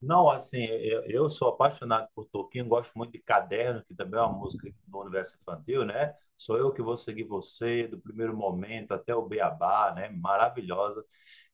Não, 0.00 0.28
assim, 0.28 0.64
eu, 0.64 1.02
eu 1.04 1.30
sou 1.30 1.48
apaixonado 1.48 2.08
por 2.14 2.26
Toquinho, 2.26 2.66
gosto 2.68 2.92
muito 2.94 3.12
de 3.12 3.20
Caderno, 3.20 3.82
que 3.86 3.94
também 3.94 4.20
é 4.20 4.22
uma 4.22 4.38
música 4.38 4.68
do 4.86 4.98
universo 4.98 5.38
infantil, 5.40 5.84
né? 5.84 6.14
Sou 6.36 6.58
eu 6.58 6.72
que 6.72 6.82
vou 6.82 6.96
seguir 6.96 7.24
você, 7.24 7.88
do 7.88 7.98
primeiro 7.98 8.36
momento 8.36 8.92
até 8.92 9.14
o 9.14 9.26
Beabá, 9.26 9.94
né? 9.94 10.10
Maravilhosa. 10.10 11.02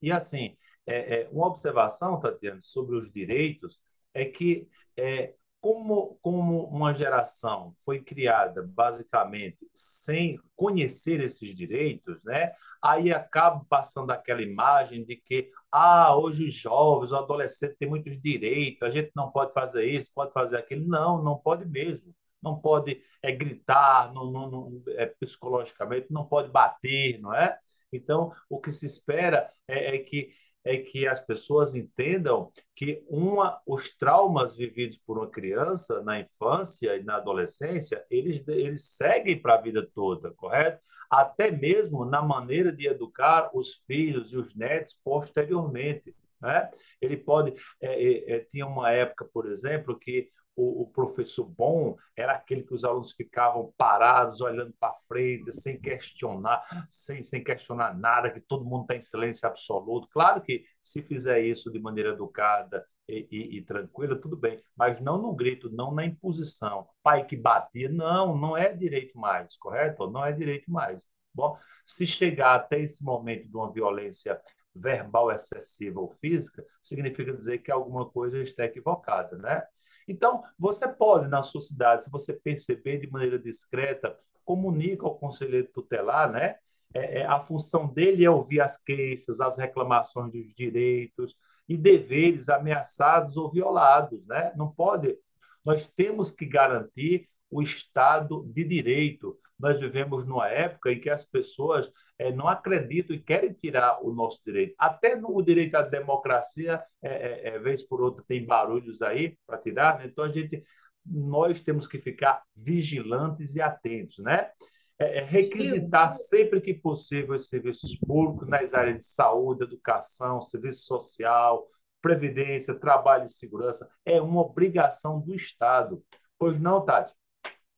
E, 0.02 0.10
assim, 0.12 0.56
é, 0.86 1.22
é, 1.22 1.28
uma 1.30 1.46
observação, 1.46 2.20
Tatiana, 2.20 2.60
sobre 2.62 2.96
os 2.96 3.12
direitos, 3.12 3.78
é 4.14 4.24
que 4.24 4.68
é, 4.96 5.34
como, 5.60 6.18
como 6.22 6.64
uma 6.66 6.94
geração 6.94 7.74
foi 7.84 8.00
criada 8.02 8.62
basicamente 8.62 9.58
sem 9.74 10.40
conhecer 10.56 11.20
esses 11.20 11.54
direitos, 11.54 12.22
né? 12.24 12.52
Aí 12.82 13.12
acaba 13.12 13.62
passando 13.68 14.10
aquela 14.10 14.40
imagem 14.42 15.04
de 15.04 15.16
que 15.16 15.50
ah, 15.70 16.16
hoje 16.16 16.48
os 16.48 16.54
jovens, 16.54 17.12
o 17.12 17.16
adolescente 17.16 17.76
tem 17.78 17.88
muitos 17.88 18.18
direitos, 18.20 18.82
a 18.82 18.90
gente 18.90 19.10
não 19.14 19.30
pode 19.30 19.52
fazer 19.52 19.84
isso, 19.84 20.10
pode 20.14 20.32
fazer 20.32 20.56
aquilo. 20.56 20.86
Não, 20.88 21.22
não 21.22 21.36
pode 21.38 21.66
mesmo. 21.66 22.14
Não 22.42 22.58
pode 22.58 23.02
é, 23.22 23.30
gritar 23.32 24.12
não, 24.14 24.30
não, 24.30 24.50
não 24.50 24.82
é, 24.96 25.04
psicologicamente, 25.06 26.06
não 26.10 26.24
pode 26.26 26.50
bater, 26.50 27.20
não 27.20 27.34
é? 27.34 27.58
Então, 27.92 28.32
o 28.48 28.60
que 28.60 28.70
se 28.72 28.86
espera 28.86 29.50
é, 29.68 29.96
é 29.96 29.98
que 29.98 30.32
é 30.62 30.76
que 30.76 31.08
as 31.08 31.18
pessoas 31.18 31.74
entendam 31.74 32.52
que 32.76 33.02
uma, 33.08 33.58
os 33.66 33.96
traumas 33.96 34.54
vividos 34.54 34.98
por 34.98 35.16
uma 35.16 35.26
criança 35.26 36.02
na 36.02 36.20
infância 36.20 36.94
e 36.96 37.02
na 37.02 37.16
adolescência, 37.16 38.04
eles, 38.10 38.46
eles 38.46 38.84
seguem 38.84 39.40
para 39.40 39.54
a 39.54 39.60
vida 39.62 39.88
toda, 39.94 40.30
correto? 40.32 40.78
até 41.10 41.50
mesmo 41.50 42.04
na 42.04 42.22
maneira 42.22 42.70
de 42.70 42.86
educar 42.86 43.50
os 43.52 43.82
filhos 43.86 44.32
e 44.32 44.36
os 44.36 44.54
netos 44.54 44.94
posteriormente. 45.02 46.14
Né? 46.40 46.70
Ele 47.00 47.16
pode. 47.16 47.52
É, 47.80 48.02
é, 48.02 48.36
é, 48.36 48.40
tinha 48.50 48.64
uma 48.66 48.92
época, 48.92 49.28
por 49.32 49.50
exemplo, 49.50 49.98
que 49.98 50.30
o, 50.56 50.82
o, 50.82 50.86
professor 50.86 51.46
bom 51.46 51.96
era 52.16 52.32
aquele 52.32 52.62
que 52.62 52.74
os 52.74 52.84
alunos 52.84 53.12
ficavam 53.12 53.72
parados, 53.76 54.40
olhando 54.40 54.74
para 54.78 54.94
frente, 55.08 55.52
sem 55.52 55.78
questionar, 55.78 56.62
sem, 56.90 57.24
sem 57.24 57.42
questionar 57.42 57.96
nada, 57.96 58.30
que 58.30 58.40
todo 58.40 58.64
mundo 58.64 58.82
está 58.82 58.96
em 58.96 59.02
silêncio 59.02 59.48
absoluto. 59.48 60.08
Claro 60.10 60.42
que 60.42 60.64
se 60.82 61.02
fizer 61.02 61.40
isso 61.40 61.70
de 61.70 61.78
maneira 61.78 62.10
educada, 62.10 62.84
e, 63.10 63.26
e, 63.30 63.58
e, 63.58 63.62
tranquila, 63.62 64.16
tudo 64.16 64.36
bem. 64.36 64.62
Mas 64.76 65.00
não 65.00 65.20
no 65.20 65.34
grito, 65.34 65.70
não 65.70 65.92
na 65.92 66.04
imposição. 66.06 66.86
Pai 67.02 67.26
que 67.26 67.36
batia, 67.36 67.88
não, 67.88 68.36
não 68.36 68.56
é 68.56 68.72
direito 68.72 69.18
mais, 69.18 69.56
correto? 69.56 70.08
Não 70.08 70.24
é 70.24 70.32
direito 70.32 70.70
mais. 70.70 71.04
Bom, 71.34 71.56
se 71.84 72.06
chegar 72.06 72.54
até 72.54 72.80
esse 72.80 73.04
momento 73.04 73.48
de 73.48 73.56
uma 73.56 73.72
violência 73.72 74.40
verbal 74.74 75.30
excessiva 75.32 76.00
ou 76.00 76.10
física, 76.10 76.64
significa 76.82 77.32
dizer 77.32 77.58
que 77.58 77.70
alguma 77.70 78.08
coisa 78.08 78.38
está 78.38 78.64
equivocada, 78.64 79.36
né? 79.36 79.64
Então, 80.08 80.42
você 80.58 80.88
pode, 80.88 81.28
na 81.28 81.42
sua 81.42 81.60
cidade, 81.60 82.04
se 82.04 82.10
você 82.10 82.32
perceber 82.32 82.98
de 82.98 83.10
maneira 83.10 83.38
discreta, 83.38 84.18
comunica 84.44 85.06
ao 85.06 85.16
conselheiro 85.16 85.68
tutelar, 85.72 86.30
né? 86.30 86.56
É, 86.92 87.20
é, 87.20 87.26
a 87.26 87.38
função 87.40 87.86
dele 87.86 88.24
é 88.24 88.30
ouvir 88.30 88.60
as 88.60 88.76
queixas, 88.76 89.40
as 89.40 89.56
reclamações 89.56 90.32
dos 90.32 90.52
direitos, 90.54 91.36
e 91.68 91.76
deveres 91.76 92.48
ameaçados 92.48 93.36
ou 93.36 93.48
violados, 93.48 94.26
né? 94.26 94.52
Não 94.56 94.68
pode. 94.68 95.16
Nós 95.64 95.86
temos 95.94 96.32
que 96.32 96.44
garantir 96.44 97.28
o 97.48 97.62
Estado 97.62 98.44
de 98.48 98.64
Direito. 98.64 99.38
Nós 99.60 99.78
vivemos 99.78 100.26
numa 100.26 100.48
época 100.48 100.90
em 100.90 101.00
que 101.00 101.10
as 101.10 101.24
pessoas 101.24 101.90
é, 102.18 102.32
não 102.32 102.48
acreditam 102.48 103.14
e 103.14 103.20
querem 103.20 103.52
tirar 103.52 104.02
o 104.02 104.12
nosso 104.12 104.42
direito. 104.44 104.74
Até 104.78 105.14
no 105.14 105.36
o 105.36 105.42
direito 105.42 105.74
à 105.74 105.82
democracia, 105.82 106.82
é, 107.02 107.48
é, 107.48 107.58
vez 107.58 107.82
por 107.82 108.00
outra, 108.00 108.24
tem 108.26 108.44
barulhos 108.44 109.02
aí 109.02 109.36
para 109.46 109.58
tirar. 109.58 109.98
Né? 109.98 110.06
Então, 110.06 110.24
a 110.24 110.28
gente, 110.32 110.64
nós 111.04 111.60
temos 111.60 111.86
que 111.86 111.98
ficar 111.98 112.42
vigilantes 112.56 113.54
e 113.54 113.60
atentos, 113.60 114.18
né? 114.18 114.50
É, 114.98 115.18
é, 115.18 115.22
requisitar 115.24 116.10
sempre 116.10 116.60
que 116.60 116.74
possível 116.74 117.34
os 117.34 117.48
serviços 117.48 117.96
públicos 117.98 118.46
nas 118.46 118.74
áreas 118.74 118.98
de 118.98 119.06
saúde, 119.06 119.64
educação, 119.64 120.42
serviço 120.42 120.82
social, 120.82 121.66
previdência, 122.02 122.74
trabalho 122.74 123.26
e 123.26 123.32
segurança. 123.32 123.90
É 124.04 124.20
uma 124.20 124.42
obrigação 124.42 125.18
do 125.18 125.34
Estado. 125.34 126.02
Pois 126.38 126.60
não, 126.60 126.84
Tati? 126.84 127.14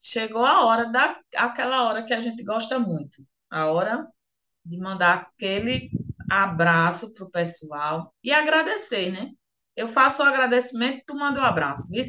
Chegou 0.02 0.44
a 0.44 0.64
hora 0.64 0.90
da 0.90 1.16
aquela 1.36 1.84
hora 1.84 2.04
que 2.04 2.12
a 2.12 2.18
gente 2.18 2.42
gosta 2.42 2.78
muito, 2.78 3.24
a 3.48 3.70
hora 3.70 4.04
de 4.64 4.76
mandar 4.76 5.14
aquele 5.14 5.90
abraço 6.28 7.14
para 7.14 7.24
o 7.24 7.30
pessoal 7.30 8.12
e 8.22 8.32
agradecer, 8.32 9.12
né? 9.12 9.30
Eu 9.76 9.88
faço 9.88 10.22
o 10.22 10.26
agradecimento, 10.26 11.04
tu 11.06 11.14
manda 11.14 11.38
o 11.38 11.42
um 11.42 11.46
abraço, 11.46 11.88
viu? 11.90 12.04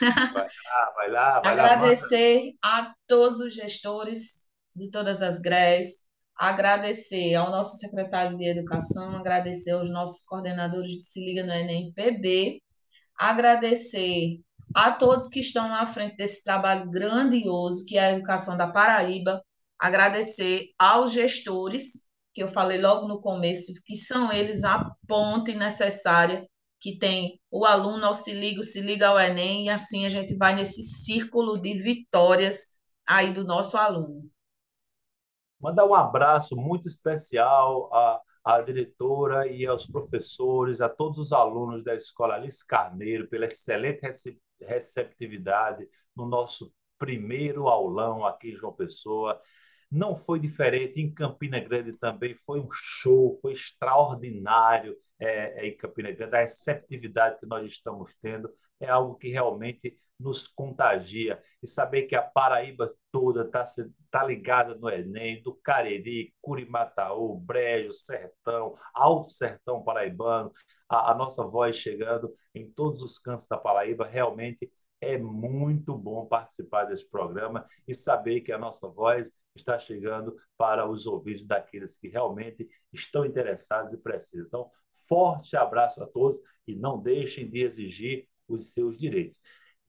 Vai 0.00 0.48
lá, 0.70 0.92
vai 0.94 1.10
lá, 1.10 1.40
vai 1.40 1.52
Agradecer 1.52 2.54
lá, 2.62 2.78
a 2.78 2.94
todos 3.06 3.40
os 3.40 3.52
gestores 3.52 4.48
de 4.74 4.90
todas 4.90 5.20
as 5.20 5.40
GREs, 5.40 6.04
agradecer 6.36 7.34
ao 7.34 7.50
nosso 7.50 7.78
secretário 7.78 8.36
de 8.36 8.48
Educação, 8.48 9.16
agradecer 9.16 9.72
aos 9.72 9.90
nossos 9.90 10.24
coordenadores 10.24 10.94
de 10.94 11.02
Se 11.02 11.20
Liga 11.20 11.44
no 11.44 11.52
Enem 11.52 11.92
PB, 11.92 12.62
agradecer 13.16 14.40
a 14.74 14.90
todos 14.90 15.28
que 15.28 15.40
estão 15.40 15.72
à 15.72 15.86
frente 15.86 16.16
desse 16.16 16.42
trabalho 16.42 16.90
grandioso 16.90 17.84
que 17.86 17.96
é 17.96 18.06
a 18.06 18.12
educação 18.12 18.56
da 18.56 18.70
Paraíba, 18.70 19.42
agradecer 19.78 20.70
aos 20.78 21.12
gestores, 21.12 22.08
que 22.32 22.42
eu 22.42 22.48
falei 22.48 22.80
logo 22.80 23.06
no 23.06 23.20
começo, 23.20 23.72
que 23.84 23.94
são 23.94 24.32
eles 24.32 24.64
a 24.64 24.90
ponte 25.06 25.54
necessária 25.54 26.44
que 26.80 26.98
tem 26.98 27.40
o 27.50 27.64
aluno 27.64 28.04
ao 28.04 28.14
se 28.14 28.34
liga, 28.34 28.62
se 28.62 28.82
liga 28.82 29.08
ao 29.08 29.18
Enem, 29.18 29.66
e 29.66 29.70
assim 29.70 30.04
a 30.04 30.10
gente 30.10 30.36
vai 30.36 30.54
nesse 30.54 30.82
círculo 30.82 31.56
de 31.56 31.78
vitórias 31.78 32.76
aí 33.06 33.32
do 33.32 33.42
nosso 33.42 33.78
aluno. 33.78 34.28
Mandar 35.58 35.86
um 35.86 35.94
abraço 35.94 36.54
muito 36.54 36.86
especial 36.86 37.88
à, 37.90 38.20
à 38.44 38.60
diretora 38.60 39.46
e 39.46 39.64
aos 39.64 39.86
professores, 39.86 40.82
a 40.82 40.88
todos 40.90 41.18
os 41.18 41.32
alunos 41.32 41.82
da 41.82 41.94
Escola 41.94 42.34
Alice 42.34 42.66
Carneiro, 42.66 43.28
pela 43.28 43.46
excelente 43.46 44.04
receptividade 44.60 45.88
no 46.16 46.26
nosso 46.26 46.72
primeiro 46.98 47.68
aulão 47.68 48.24
aqui 48.24 48.52
em 48.52 48.56
João 48.56 48.72
Pessoa. 48.72 49.40
Não 49.90 50.16
foi 50.16 50.40
diferente 50.40 51.00
em 51.00 51.12
Campina 51.12 51.60
Grande 51.60 51.92
também, 51.92 52.34
foi 52.34 52.60
um 52.60 52.68
show, 52.72 53.38
foi 53.40 53.52
extraordinário 53.52 54.96
é, 55.18 55.64
é, 55.64 55.66
em 55.68 55.76
Campina 55.76 56.10
Grande. 56.10 56.36
A 56.36 56.40
receptividade 56.40 57.38
que 57.38 57.46
nós 57.46 57.66
estamos 57.66 58.14
tendo 58.20 58.50
é 58.80 58.88
algo 58.88 59.16
que 59.16 59.28
realmente 59.28 59.96
nos 60.18 60.46
contagia. 60.46 61.42
E 61.62 61.68
saber 61.68 62.02
que 62.02 62.14
a 62.14 62.22
Paraíba 62.22 62.94
toda 63.10 63.42
está 63.42 63.64
tá 64.10 64.24
ligada 64.24 64.74
no 64.74 64.88
Enem, 64.88 65.42
do 65.42 65.54
Cariri, 65.54 66.32
Curimataú, 66.40 67.38
Brejo, 67.38 67.92
Sertão, 67.92 68.76
Alto 68.94 69.30
Sertão 69.30 69.82
Paraibano, 69.82 70.52
a, 70.88 71.12
a 71.12 71.14
nossa 71.14 71.44
voz 71.44 71.76
chegando 71.76 72.34
em 72.54 72.70
todos 72.70 73.02
os 73.02 73.18
cantos 73.18 73.46
da 73.46 73.56
Paraíba, 73.56 74.06
realmente 74.06 74.70
é 75.00 75.18
muito 75.18 75.96
bom 75.96 76.26
participar 76.26 76.84
desse 76.84 77.08
programa 77.08 77.66
e 77.86 77.94
saber 77.94 78.40
que 78.40 78.52
a 78.52 78.58
nossa 78.58 78.88
voz 78.88 79.32
está 79.54 79.78
chegando 79.78 80.36
para 80.56 80.88
os 80.88 81.06
ouvidos 81.06 81.46
daqueles 81.46 81.96
que 81.96 82.08
realmente 82.08 82.68
estão 82.92 83.24
interessados 83.24 83.92
e 83.92 83.98
precisam. 83.98 84.46
Então, 84.46 84.70
forte 85.06 85.56
abraço 85.56 86.02
a 86.02 86.06
todos 86.06 86.40
e 86.66 86.74
não 86.74 87.00
deixem 87.00 87.48
de 87.48 87.60
exigir 87.60 88.26
os 88.48 88.72
seus 88.72 88.96
direitos. 88.98 89.40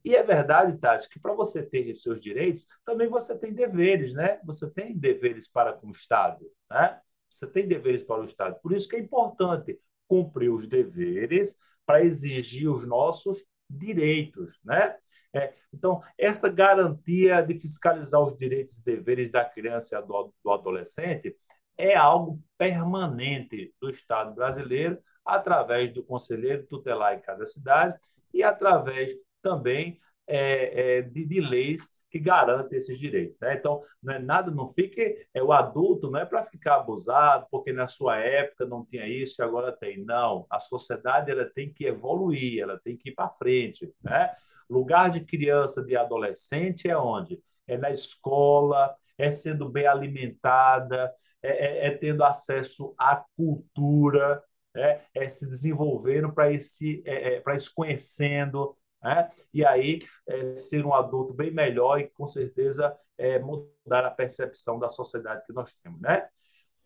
E 0.04 0.16
é 0.16 0.22
verdade, 0.22 0.78
Tati, 0.78 1.10
que 1.10 1.20
para 1.20 1.34
você 1.34 1.64
ter 1.64 1.92
os 1.92 2.04
seus 2.04 2.20
direitos, 2.20 2.68
também 2.86 3.08
você 3.08 3.36
tem 3.38 3.52
deveres, 3.52 4.14
né? 4.14 4.40
Você 4.46 4.70
tem 4.70 4.96
deveres 4.96 5.48
para 5.48 5.74
com 5.74 5.88
o 5.88 5.92
Estado, 5.92 6.46
né? 6.70 7.02
Você 7.28 7.48
tem 7.48 7.68
deveres 7.68 8.04
para 8.04 8.22
o 8.22 8.26
Estado. 8.26 8.60
Por 8.62 8.72
isso 8.72 8.88
que 8.88 8.96
é 8.96 9.00
importante 9.00 9.80
cumprir 10.08 10.50
os 10.50 10.68
deveres 10.68 11.58
para 11.86 12.04
exigir 12.04 12.70
os 12.70 12.88
nossos 12.88 13.44
direitos, 13.70 14.58
né? 14.64 14.96
É, 15.34 15.54
então, 15.74 16.02
essa 16.18 16.48
garantia 16.48 17.42
de 17.42 17.60
fiscalizar 17.60 18.22
os 18.22 18.38
direitos 18.38 18.78
e 18.78 18.84
deveres 18.86 19.30
da 19.30 19.44
criança 19.44 19.98
e 19.98 20.02
do, 20.02 20.34
do 20.44 20.52
adolescente 20.52 21.36
é 21.78 21.96
algo 21.96 22.42
permanente 22.58 23.74
do 23.82 23.90
Estado 23.90 24.34
brasileiro, 24.34 24.98
através 25.26 25.94
do 25.94 26.04
conselheiro 26.04 26.66
tutelar 26.68 27.16
em 27.16 27.20
cada 27.20 27.46
cidade 27.46 28.00
e 28.34 28.44
através 28.44 29.18
também 29.42 30.00
é, 30.28 30.98
é, 30.98 31.02
de, 31.02 31.26
de, 31.26 31.42
leis 31.42 31.92
que 32.16 32.20
garantem 32.20 32.80
esses 32.80 32.98
direitos. 32.98 33.38
Né? 33.42 33.56
Então, 33.56 33.84
não 34.02 34.14
é 34.14 34.20
nada, 34.20 34.50
não 34.50 34.72
fique. 34.72 35.28
É, 35.34 35.44
o 35.44 35.52
adulto 35.52 36.10
não 36.10 36.18
é 36.18 36.26
para 36.26 36.46
ficar 36.46 36.76
abusado, 36.76 37.46
porque 37.52 37.74
na 37.74 37.88
sua 37.88 38.16
época 38.16 38.66
não 38.66 38.86
tinha 38.86 39.06
isso 39.06 39.42
e 39.42 39.44
agora 39.44 39.74
tem. 39.74 39.98
Não, 39.98 40.48
a 40.50 40.58
sociedade 40.62 41.30
ela 41.30 41.44
tem 41.44 41.74
que 41.74 41.86
evoluir, 41.86 42.62
ela 42.62 42.80
tem 42.82 42.96
que 42.96 43.10
ir 43.10 43.12
para 43.12 43.28
frente. 43.28 43.94
Né? 44.02 44.34
Lugar 44.70 45.12
de 45.12 45.26
criança, 45.26 45.84
de 45.84 45.98
adolescente 45.98 46.88
é 46.88 46.98
onde? 46.98 47.38
É 47.68 47.78
na 47.78 47.92
escola, 47.92 48.96
é 49.18 49.30
sendo 49.30 49.68
bem 49.68 49.86
alimentada, 49.86 51.14
é, 51.44 51.50
é, 51.50 51.88
é 51.88 51.92
tendo 51.92 52.24
acesso 52.24 52.96
à 52.98 53.26
cultura, 53.36 54.42
é, 54.74 55.02
é 55.14 55.28
se 55.28 55.50
desenvolvendo 55.50 56.32
para 56.32 56.50
ir, 56.50 56.62
se, 56.62 57.04
é, 57.06 57.34
é 57.36 57.40
para 57.42 57.56
ir 57.56 57.62
se 57.62 57.74
conhecendo, 57.76 58.74
né? 59.06 59.30
e 59.54 59.64
aí 59.64 60.00
é, 60.28 60.56
ser 60.58 60.84
um 60.84 60.94
adulto 60.94 61.32
bem 61.32 61.52
melhor 61.52 62.00
e 62.00 62.10
com 62.10 62.28
certeza 62.28 62.98
é, 63.18 63.38
mudar 63.38 64.04
a 64.04 64.10
percepção 64.10 64.80
da 64.80 64.90
sociedade 64.90 65.46
que 65.46 65.54
nós 65.54 65.72
temos. 65.84 66.02
Né? 66.02 66.28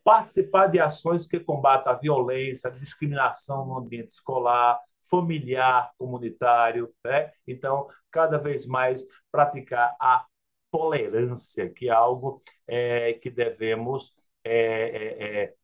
Participar 0.04 0.66
de 0.66 0.78
ações 0.78 1.26
que 1.26 1.40
combatam 1.40 1.92
a 1.92 1.96
violência, 1.96 2.68
a 2.68 2.72
discriminação 2.72 3.64
no 3.64 3.78
ambiente 3.78 4.10
escolar, 4.10 4.78
familiar, 5.08 5.92
comunitário. 5.96 6.92
Né? 7.02 7.32
Então, 7.46 7.88
cada 8.10 8.36
vez 8.36 8.66
mais 8.66 9.02
praticar 9.32 9.96
a 9.98 10.26
tolerância, 10.70 11.70
que 11.70 11.88
é 11.88 11.92
algo 11.92 12.42
é, 12.66 13.14
que 13.14 13.30
devemos, 13.30 14.14
é, 14.44 14.52
é, 14.52 15.42
é 15.42 15.54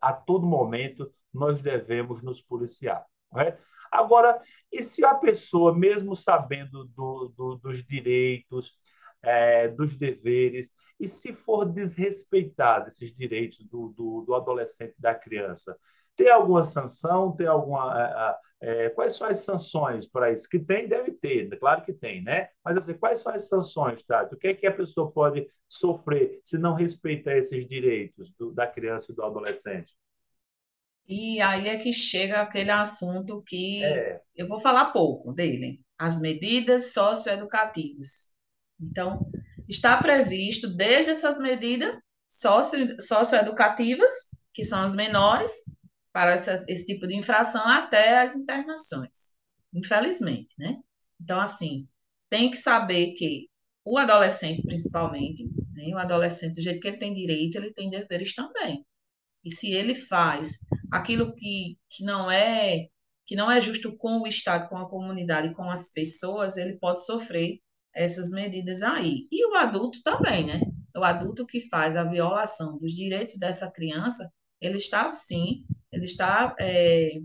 a 0.00 0.14
todo 0.14 0.46
momento, 0.46 1.12
nós 1.32 1.60
devemos 1.60 2.22
nos 2.22 2.40
policiar. 2.40 3.04
Correto? 3.28 3.62
Agora, 3.90 4.40
e 4.72 4.82
se 4.82 5.04
a 5.04 5.14
pessoa, 5.14 5.76
mesmo 5.76 6.14
sabendo 6.14 6.84
do, 6.86 7.32
do, 7.36 7.56
dos 7.56 7.84
direitos, 7.84 8.78
é, 9.22 9.68
dos 9.68 9.96
deveres, 9.96 10.70
e 10.98 11.08
se 11.08 11.32
for 11.32 11.64
desrespeitado 11.64 12.88
esses 12.88 13.14
direitos 13.14 13.64
do, 13.64 13.88
do, 13.88 14.22
do 14.22 14.34
adolescente, 14.34 14.94
da 14.98 15.14
criança, 15.14 15.76
tem 16.14 16.28
alguma 16.28 16.64
sanção? 16.64 17.34
Tem 17.34 17.46
alguma. 17.46 18.36
É, 18.60 18.86
é, 18.86 18.90
quais 18.90 19.14
são 19.14 19.26
as 19.26 19.38
sanções 19.38 20.06
para 20.06 20.30
isso? 20.30 20.46
Que 20.48 20.58
tem, 20.58 20.86
deve 20.86 21.12
ter, 21.12 21.48
claro 21.58 21.82
que 21.82 21.94
tem, 21.94 22.22
né? 22.22 22.48
Mas 22.62 22.76
assim, 22.76 22.92
quais 22.92 23.20
são 23.20 23.32
as 23.32 23.48
sanções, 23.48 24.02
Tati? 24.02 24.34
O 24.34 24.38
que 24.38 24.48
é 24.48 24.54
que 24.54 24.66
a 24.66 24.72
pessoa 24.72 25.10
pode 25.10 25.48
sofrer 25.66 26.38
se 26.44 26.58
não 26.58 26.74
respeitar 26.74 27.38
esses 27.38 27.66
direitos 27.66 28.30
do, 28.32 28.52
da 28.52 28.66
criança 28.66 29.10
e 29.10 29.14
do 29.14 29.22
adolescente? 29.22 29.94
E 31.10 31.40
aí 31.40 31.66
é 31.66 31.76
que 31.76 31.92
chega 31.92 32.40
aquele 32.40 32.70
assunto 32.70 33.42
que 33.42 33.82
é. 33.82 34.20
eu 34.36 34.46
vou 34.46 34.60
falar 34.60 34.92
pouco 34.92 35.32
dele, 35.32 35.80
as 35.98 36.20
medidas 36.20 36.92
socioeducativas. 36.92 38.32
Então, 38.80 39.28
está 39.68 39.96
previsto 39.96 40.72
desde 40.76 41.10
essas 41.10 41.36
medidas 41.40 42.00
socio, 42.28 42.96
socioeducativas, 43.02 44.08
que 44.54 44.62
são 44.62 44.84
as 44.84 44.94
menores, 44.94 45.50
para 46.12 46.30
essa, 46.30 46.64
esse 46.68 46.86
tipo 46.86 47.08
de 47.08 47.16
infração, 47.16 47.66
até 47.66 48.20
as 48.20 48.36
internações, 48.36 49.32
infelizmente, 49.74 50.54
né? 50.56 50.76
Então, 51.20 51.40
assim, 51.40 51.88
tem 52.28 52.52
que 52.52 52.56
saber 52.56 53.14
que 53.14 53.48
o 53.84 53.98
adolescente, 53.98 54.62
principalmente, 54.62 55.42
né, 55.72 55.92
o 55.92 55.98
adolescente, 55.98 56.54
do 56.54 56.62
jeito 56.62 56.78
que 56.78 56.86
ele 56.86 56.98
tem 56.98 57.12
direito, 57.12 57.56
ele 57.56 57.72
tem 57.72 57.90
deveres 57.90 58.32
também. 58.32 58.86
E 59.44 59.50
se 59.52 59.72
ele 59.72 59.94
faz 59.96 60.58
aquilo 60.90 61.32
que, 61.34 61.78
que 61.88 62.04
não 62.04 62.30
é 62.30 62.86
que 63.26 63.36
não 63.36 63.48
é 63.48 63.60
justo 63.60 63.96
com 63.96 64.20
o 64.20 64.26
Estado, 64.26 64.68
com 64.68 64.76
a 64.76 64.90
comunidade, 64.90 65.54
com 65.54 65.70
as 65.70 65.92
pessoas, 65.92 66.56
ele 66.56 66.76
pode 66.78 67.04
sofrer 67.04 67.60
essas 67.94 68.30
medidas 68.32 68.82
aí. 68.82 69.28
E 69.30 69.46
o 69.46 69.54
adulto 69.54 70.02
também, 70.02 70.44
né? 70.44 70.60
O 70.96 71.04
adulto 71.04 71.46
que 71.46 71.60
faz 71.68 71.96
a 71.96 72.02
violação 72.02 72.76
dos 72.78 72.90
direitos 72.90 73.38
dessa 73.38 73.70
criança, 73.70 74.28
ele 74.60 74.78
está, 74.78 75.12
sim, 75.12 75.64
ele 75.92 76.06
está, 76.06 76.56
é, 76.58 77.20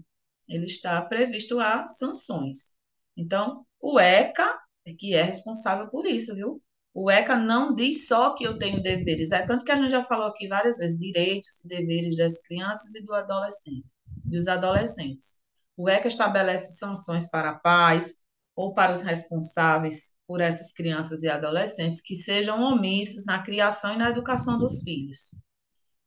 ele 0.47 0.65
está 0.65 1.01
previsto 1.01 1.60
a 1.60 1.88
sanções. 1.88 2.75
Então, 3.17 3.65
o 3.82 3.99
ECA 3.99 4.60
que 4.93 5.15
é 5.15 5.23
responsável 5.23 5.89
por 5.89 6.06
isso, 6.06 6.36
viu? 6.36 6.62
O 6.97 7.12
ECA 7.12 7.36
não 7.36 7.75
diz 7.75 8.08
só 8.08 8.34
que 8.36 8.45
eu 8.45 8.58
tenho 8.58 8.81
deveres, 8.81 9.34
é 9.34 9.45
tanto 9.45 9.65
que 9.65 9.71
a 9.73 9.75
gente 9.75 9.91
já 9.91 10.05
falou 10.05 10.27
aqui 10.27 10.47
várias 10.47 10.77
vezes, 10.77 10.97
direitos 10.97 11.62
e 11.65 11.67
deveres 11.67 12.15
das 12.15 12.41
crianças 12.41 12.95
e 12.95 13.03
do 13.03 13.13
adolescente, 13.13 13.91
dos 14.23 14.47
adolescentes. 14.47 15.41
O 15.75 15.89
ECA 15.89 16.08
estabelece 16.08 16.77
sanções 16.77 17.29
para 17.29 17.55
pais 17.55 18.23
ou 18.55 18.73
para 18.73 18.93
os 18.93 19.01
responsáveis 19.01 20.12
por 20.25 20.39
essas 20.39 20.71
crianças 20.71 21.21
e 21.21 21.27
adolescentes 21.27 21.99
que 21.99 22.15
sejam 22.15 22.63
omissos 22.63 23.25
na 23.25 23.43
criação 23.43 23.95
e 23.95 23.97
na 23.97 24.10
educação 24.10 24.58
dos 24.58 24.81
filhos. 24.81 25.31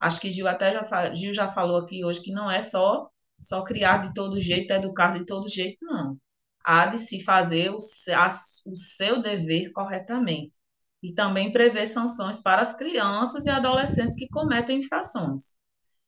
Acho 0.00 0.18
que 0.22 0.30
Gil 0.30 0.48
até 0.48 0.72
já, 0.72 1.14
Gil 1.14 1.34
já 1.34 1.52
falou 1.52 1.76
aqui 1.76 2.02
hoje 2.02 2.22
que 2.22 2.32
não 2.32 2.50
é 2.50 2.62
só 2.62 3.10
só 3.38 3.62
criar 3.62 3.98
de 3.98 4.14
todo 4.14 4.40
jeito, 4.40 4.72
educar 4.72 5.18
de 5.18 5.26
todo 5.26 5.50
jeito, 5.50 5.76
não. 5.82 6.18
Há 6.64 6.86
de 6.86 6.98
se 6.98 7.22
fazer 7.22 7.70
o, 7.70 7.78
a, 8.16 8.30
o 8.66 8.74
seu 8.74 9.20
dever 9.20 9.70
corretamente 9.72 10.57
e 11.02 11.12
também 11.14 11.52
prevê 11.52 11.86
sanções 11.86 12.42
para 12.42 12.62
as 12.62 12.76
crianças 12.76 13.46
e 13.46 13.50
adolescentes 13.50 14.16
que 14.16 14.28
cometem 14.28 14.80
infrações. 14.80 15.56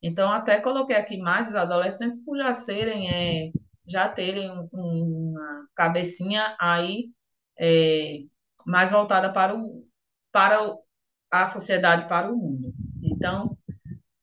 Então, 0.03 0.33
até 0.33 0.61
coloquei 0.61 0.97
aqui 0.97 1.19
mais 1.19 1.49
os 1.49 1.55
adolescentes 1.55 2.25
por 2.25 2.37
já 2.37 2.53
serem, 2.53 3.11
é, 3.11 3.51
já 3.87 4.09
terem 4.09 4.51
uma 4.73 5.67
cabecinha 5.75 6.57
aí 6.61 7.13
é, 7.59 8.21
mais 8.67 8.91
voltada 8.91 9.33
para, 9.33 9.55
o, 9.57 9.85
para 10.33 10.59
a 11.31 11.47
sociedade, 11.47 12.09
para 12.09 12.33
o 12.33 12.37
mundo. 12.37 12.73
Então, 13.03 13.57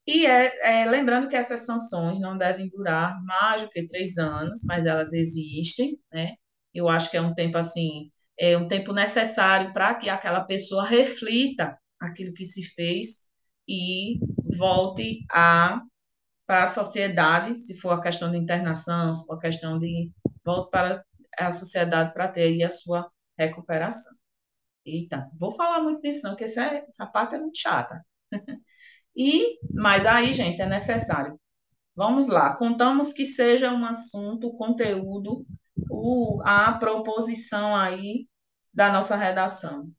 e 0.08 0.26
é, 0.26 0.84
é, 0.84 0.86
lembrando 0.86 1.28
que 1.28 1.36
essas 1.36 1.66
sanções 1.66 2.20
não 2.20 2.38
devem 2.38 2.70
durar 2.70 3.22
mais 3.24 3.62
do 3.62 3.70
que 3.70 3.86
três 3.88 4.18
anos, 4.18 4.62
mas 4.66 4.86
elas 4.86 5.12
existem, 5.14 6.00
né? 6.12 6.36
Eu 6.74 6.88
acho 6.88 7.12
que 7.12 7.18
é 7.18 7.22
um 7.22 7.34
tempo 7.36 7.58
assim, 7.58 8.10
é 8.40 8.58
um 8.58 8.68
tempo 8.68 8.94
necessário 8.94 9.74
para 9.74 9.96
que 9.96 10.10
aquela 10.10 10.42
pessoa 10.42 10.86
reflita 10.86 11.78
aquilo 12.00 12.34
que 12.34 12.46
se 12.46 12.64
fez 12.64 13.28
e 13.68 14.20
volte 14.58 15.26
a 15.32 15.82
para 16.46 16.64
a 16.64 16.66
sociedade, 16.66 17.56
se 17.58 17.78
for 17.80 17.92
a 17.92 18.02
questão 18.02 18.32
de 18.32 18.38
internação, 18.38 19.14
se 19.14 19.26
for 19.26 19.36
a 19.36 19.40
questão 19.40 19.78
de 19.78 20.10
volte 20.46 20.72
para 20.72 21.04
a 21.38 21.52
sociedade 21.52 22.14
para 22.14 22.30
ter 22.30 22.44
aí 22.44 22.64
a 22.64 22.70
sua 22.70 23.12
recuperação. 23.38 24.14
Eita, 24.86 25.30
vou 25.38 25.52
falar 25.52 25.84
muito 25.84 26.02
nisso 26.02 26.24
não, 26.24 26.32
porque 26.32 26.46
essa, 26.46 26.64
essa 26.64 27.06
parte 27.08 27.36
é 27.36 27.40
muito 27.40 27.58
chata. 27.58 28.02
E, 29.20 29.58
mas 29.74 30.06
aí, 30.06 30.32
gente, 30.32 30.62
é 30.62 30.68
necessário. 30.68 31.40
Vamos 31.96 32.30
lá, 32.30 32.56
contamos 32.56 33.12
que 33.14 33.26
seja 33.26 33.74
um 33.74 33.84
assunto, 33.84 34.54
conteúdo, 34.54 35.44
o, 35.90 36.42
a 36.46 36.72
proposição 36.74 37.76
aí 37.76 38.28
da 38.74 38.92
nossa 38.92 39.16
redação. 39.16 39.92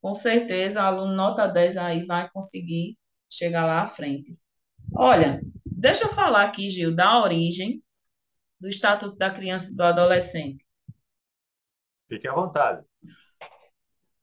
Com 0.00 0.14
certeza, 0.14 0.82
o 0.82 0.86
aluno 0.86 1.14
nota 1.14 1.46
10 1.46 1.76
aí 1.76 2.06
vai 2.06 2.30
conseguir 2.30 2.96
chegar 3.30 3.66
lá 3.66 3.82
à 3.82 3.86
frente. 3.86 4.38
Olha, 4.94 5.40
deixa 5.66 6.04
eu 6.04 6.08
falar 6.08 6.44
aqui, 6.44 6.68
Gil, 6.68 6.94
da 6.94 7.22
origem 7.22 7.82
do 8.60 8.68
Estatuto 8.68 9.16
da 9.16 9.30
Criança 9.30 9.72
e 9.72 9.76
do 9.76 9.82
Adolescente. 9.82 10.64
Fique 12.08 12.26
à 12.26 12.32
vontade 12.32 12.84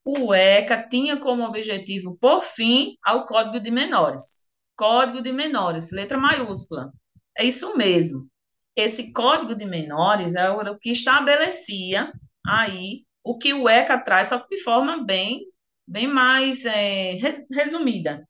o 0.05 0.31
ECA 0.31 0.88
tinha 0.88 1.19
como 1.19 1.43
objetivo, 1.43 2.15
por 2.21 2.43
fim, 2.43 2.95
ao 3.03 3.25
Código 3.25 3.60
de 3.60 3.71
Menores. 3.71 4.45
Código 4.77 5.19
de 5.19 5.31
Menores, 5.31 5.91
letra 5.91 6.15
maiúscula. 6.15 6.93
É 7.36 7.43
isso 7.43 7.75
mesmo. 7.75 8.29
Esse 8.75 9.13
Código 9.13 9.55
de 9.55 9.65
Menores 9.65 10.35
é 10.35 10.49
o 10.49 10.77
que 10.77 10.91
estabelecia 10.91 12.11
aí 12.45 13.05
o 13.23 13.38
que 13.38 13.53
o 13.53 13.67
ECA 13.67 13.97
traz, 13.97 14.27
só 14.27 14.39
que 14.39 14.55
de 14.55 14.63
forma 14.63 15.03
bem, 15.03 15.47
bem 15.88 16.07
mais 16.07 16.65
é, 16.65 17.13
resumida. 17.51 18.27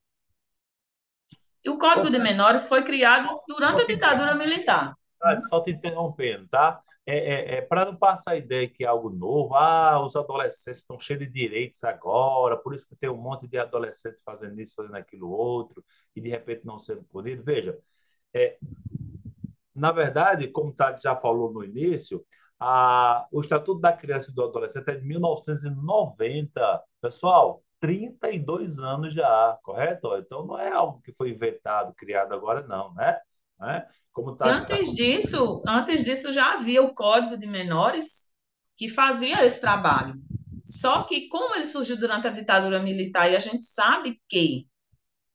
E 1.64 1.68
o 1.68 1.78
Código 1.78 2.10
de 2.10 2.18
Menores 2.18 2.68
foi 2.68 2.82
criado 2.82 3.40
durante 3.48 3.82
a 3.82 3.86
ditadura 3.86 4.34
militar. 4.34 4.94
Só 5.48 5.60
te 5.60 5.72
interrompendo, 5.72 6.46
tá? 6.48 6.80
é, 7.06 7.16
é, 7.16 7.58
é 7.58 7.62
para 7.62 7.84
não 7.84 7.96
passar 7.96 8.32
a 8.32 8.36
ideia 8.36 8.68
que 8.68 8.84
é 8.84 8.86
algo 8.86 9.08
novo, 9.08 9.54
ah, 9.54 10.04
os 10.04 10.16
adolescentes 10.16 10.80
estão 10.82 10.98
cheios 10.98 11.20
de 11.20 11.28
direitos 11.28 11.84
agora, 11.84 12.56
por 12.56 12.74
isso 12.74 12.88
que 12.88 12.96
tem 12.96 13.08
um 13.08 13.16
monte 13.16 13.46
de 13.46 13.56
adolescentes 13.58 14.22
fazendo 14.24 14.60
isso, 14.60 14.74
fazendo 14.74 14.96
aquilo 14.96 15.30
outro, 15.30 15.84
e 16.16 16.20
de 16.20 16.28
repente 16.28 16.66
não 16.66 16.80
sendo 16.80 17.04
punido. 17.04 17.44
Veja, 17.44 17.78
é, 18.34 18.58
na 19.76 19.92
verdade, 19.92 20.48
como 20.48 20.70
o 20.70 20.74
Tati 20.74 21.02
já 21.02 21.14
falou 21.14 21.52
no 21.52 21.62
início, 21.62 22.24
a, 22.58 23.26
o 23.30 23.40
Estatuto 23.40 23.80
da 23.80 23.92
Criança 23.92 24.30
e 24.30 24.34
do 24.34 24.42
Adolescente 24.42 24.88
é 24.88 24.94
de 24.94 25.06
1990. 25.06 26.82
Pessoal, 27.00 27.62
32 27.80 28.78
anos 28.78 29.14
já, 29.14 29.58
correto? 29.62 30.16
Então 30.16 30.46
não 30.46 30.58
é 30.58 30.70
algo 30.72 31.00
que 31.02 31.12
foi 31.12 31.30
inventado, 31.30 31.94
criado 31.94 32.32
agora, 32.34 32.66
não, 32.66 32.94
né? 32.94 33.18
né? 33.60 33.86
Como 34.12 34.34
tá, 34.34 34.46
antes 34.46 34.88
tá... 34.88 34.94
disso, 34.94 35.62
antes 35.66 36.02
disso 36.02 36.32
já 36.32 36.54
havia 36.54 36.82
o 36.82 36.94
Código 36.94 37.36
de 37.36 37.46
Menores 37.46 38.32
que 38.76 38.88
fazia 38.88 39.44
esse 39.44 39.60
trabalho. 39.60 40.14
Só 40.64 41.04
que 41.04 41.28
como 41.28 41.54
ele 41.54 41.66
surgiu 41.66 41.98
durante 41.98 42.26
a 42.26 42.32
ditadura 42.32 42.82
militar 42.82 43.30
e 43.30 43.36
a 43.36 43.38
gente 43.38 43.64
sabe 43.64 44.20
que 44.28 44.66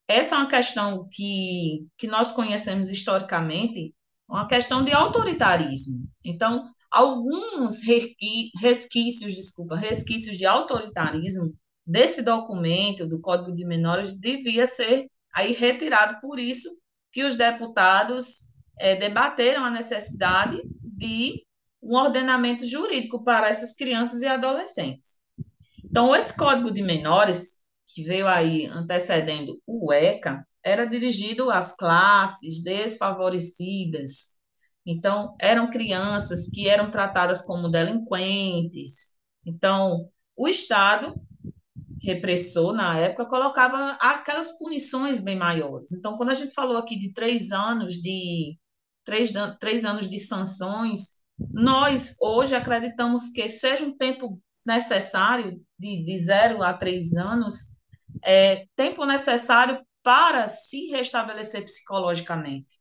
essa 0.07 0.35
é 0.35 0.37
uma 0.39 0.47
questão 0.47 1.07
que, 1.09 1.87
que 1.97 2.05
nós 2.07 2.31
conhecemos 2.31 2.89
historicamente, 2.89 3.93
uma 4.31 4.47
questão 4.47 4.83
de 4.83 4.93
autoritarismo. 4.93 6.07
Então, 6.23 6.71
alguns 6.89 7.81
resquícios, 7.83 9.35
desculpa, 9.35 9.75
resquícios 9.75 10.37
de 10.37 10.45
autoritarismo 10.45 11.53
desse 11.85 12.23
documento 12.23 13.05
do 13.05 13.19
Código 13.19 13.53
de 13.53 13.65
Menores 13.65 14.13
devia 14.17 14.65
ser 14.65 15.07
aí 15.33 15.51
retirado 15.51 16.17
por 16.21 16.39
isso 16.39 16.69
que 17.11 17.25
os 17.25 17.35
deputados 17.35 18.53
é, 18.79 18.95
debateram 18.95 19.65
a 19.65 19.69
necessidade 19.69 20.61
de 20.81 21.45
um 21.83 21.97
ordenamento 21.97 22.65
jurídico 22.65 23.23
para 23.23 23.49
essas 23.49 23.73
crianças 23.73 24.21
e 24.21 24.27
adolescentes. 24.27 25.19
Então, 25.83 26.15
esse 26.15 26.35
Código 26.37 26.71
de 26.71 26.81
Menores, 26.81 27.63
que 27.85 28.03
veio 28.03 28.27
aí 28.27 28.67
antecedendo 28.67 29.61
o 29.67 29.91
ECA, 29.91 30.45
era 30.63 30.85
dirigido 30.85 31.49
às 31.49 31.75
classes 31.75 32.63
desfavorecidas. 32.63 34.39
Então, 34.85 35.35
eram 35.39 35.69
crianças 35.69 36.47
que 36.49 36.67
eram 36.67 36.89
tratadas 36.89 37.43
como 37.43 37.69
delinquentes. 37.69 39.15
Então, 39.45 40.09
o 40.35 40.47
Estado 40.47 41.13
repressor 42.03 42.73
na 42.73 42.97
época 42.97 43.27
colocava 43.27 43.91
aquelas 43.99 44.57
punições 44.57 45.19
bem 45.19 45.35
maiores. 45.35 45.91
Então, 45.91 46.15
quando 46.15 46.31
a 46.31 46.33
gente 46.33 46.53
falou 46.53 46.77
aqui 46.77 46.97
de 46.97 47.13
três 47.13 47.51
anos 47.51 47.95
de 47.95 48.57
três, 49.05 49.31
três 49.59 49.85
anos 49.85 50.09
de 50.09 50.19
sanções, 50.19 51.21
nós 51.51 52.15
hoje 52.19 52.55
acreditamos 52.55 53.29
que 53.31 53.47
seja 53.49 53.85
um 53.85 53.95
tempo 53.95 54.41
necessário, 54.65 55.61
de, 55.77 56.03
de 56.03 56.19
zero 56.19 56.63
a 56.63 56.73
três 56.73 57.13
anos, 57.13 57.77
é, 58.23 58.65
tempo 58.75 59.05
necessário 59.05 59.79
para 60.03 60.47
se 60.47 60.87
restabelecer 60.87 61.63
psicologicamente, 61.63 62.79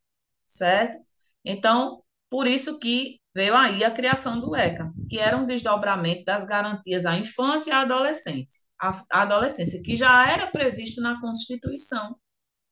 certo? 0.49 0.99
Então, 1.45 2.03
por 2.29 2.47
isso 2.47 2.79
que 2.79 3.21
veio 3.35 3.55
aí 3.57 3.85
a 3.85 3.91
criação 3.91 4.41
do 4.41 4.55
ECA, 4.57 4.93
que 5.09 5.19
era 5.19 5.37
um 5.37 5.47
desdobramento 5.47 6.25
das 6.25 6.45
garantias 6.45 7.05
à 7.07 7.17
infância 7.17 7.71
e 7.71 7.73
à 7.73 7.81
adolescente, 7.81 8.57
à 8.79 9.23
adolescência, 9.23 9.83
que 9.83 9.97
já 9.97 10.31
era 10.31 10.47
previsto 10.47 11.01
na 11.01 11.21
Constituição 11.21 12.17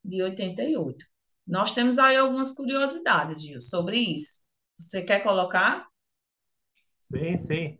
de 0.04 0.22
88. 0.22 1.04
Nós 1.46 1.72
temos 1.72 1.98
aí 1.98 2.16
algumas 2.16 2.52
curiosidades, 2.52 3.42
Gil, 3.42 3.60
sobre 3.60 3.98
isso. 3.98 4.42
Você 4.78 5.02
quer 5.02 5.22
colocar? 5.22 5.86
Sim, 6.98 7.38
sim. 7.38 7.78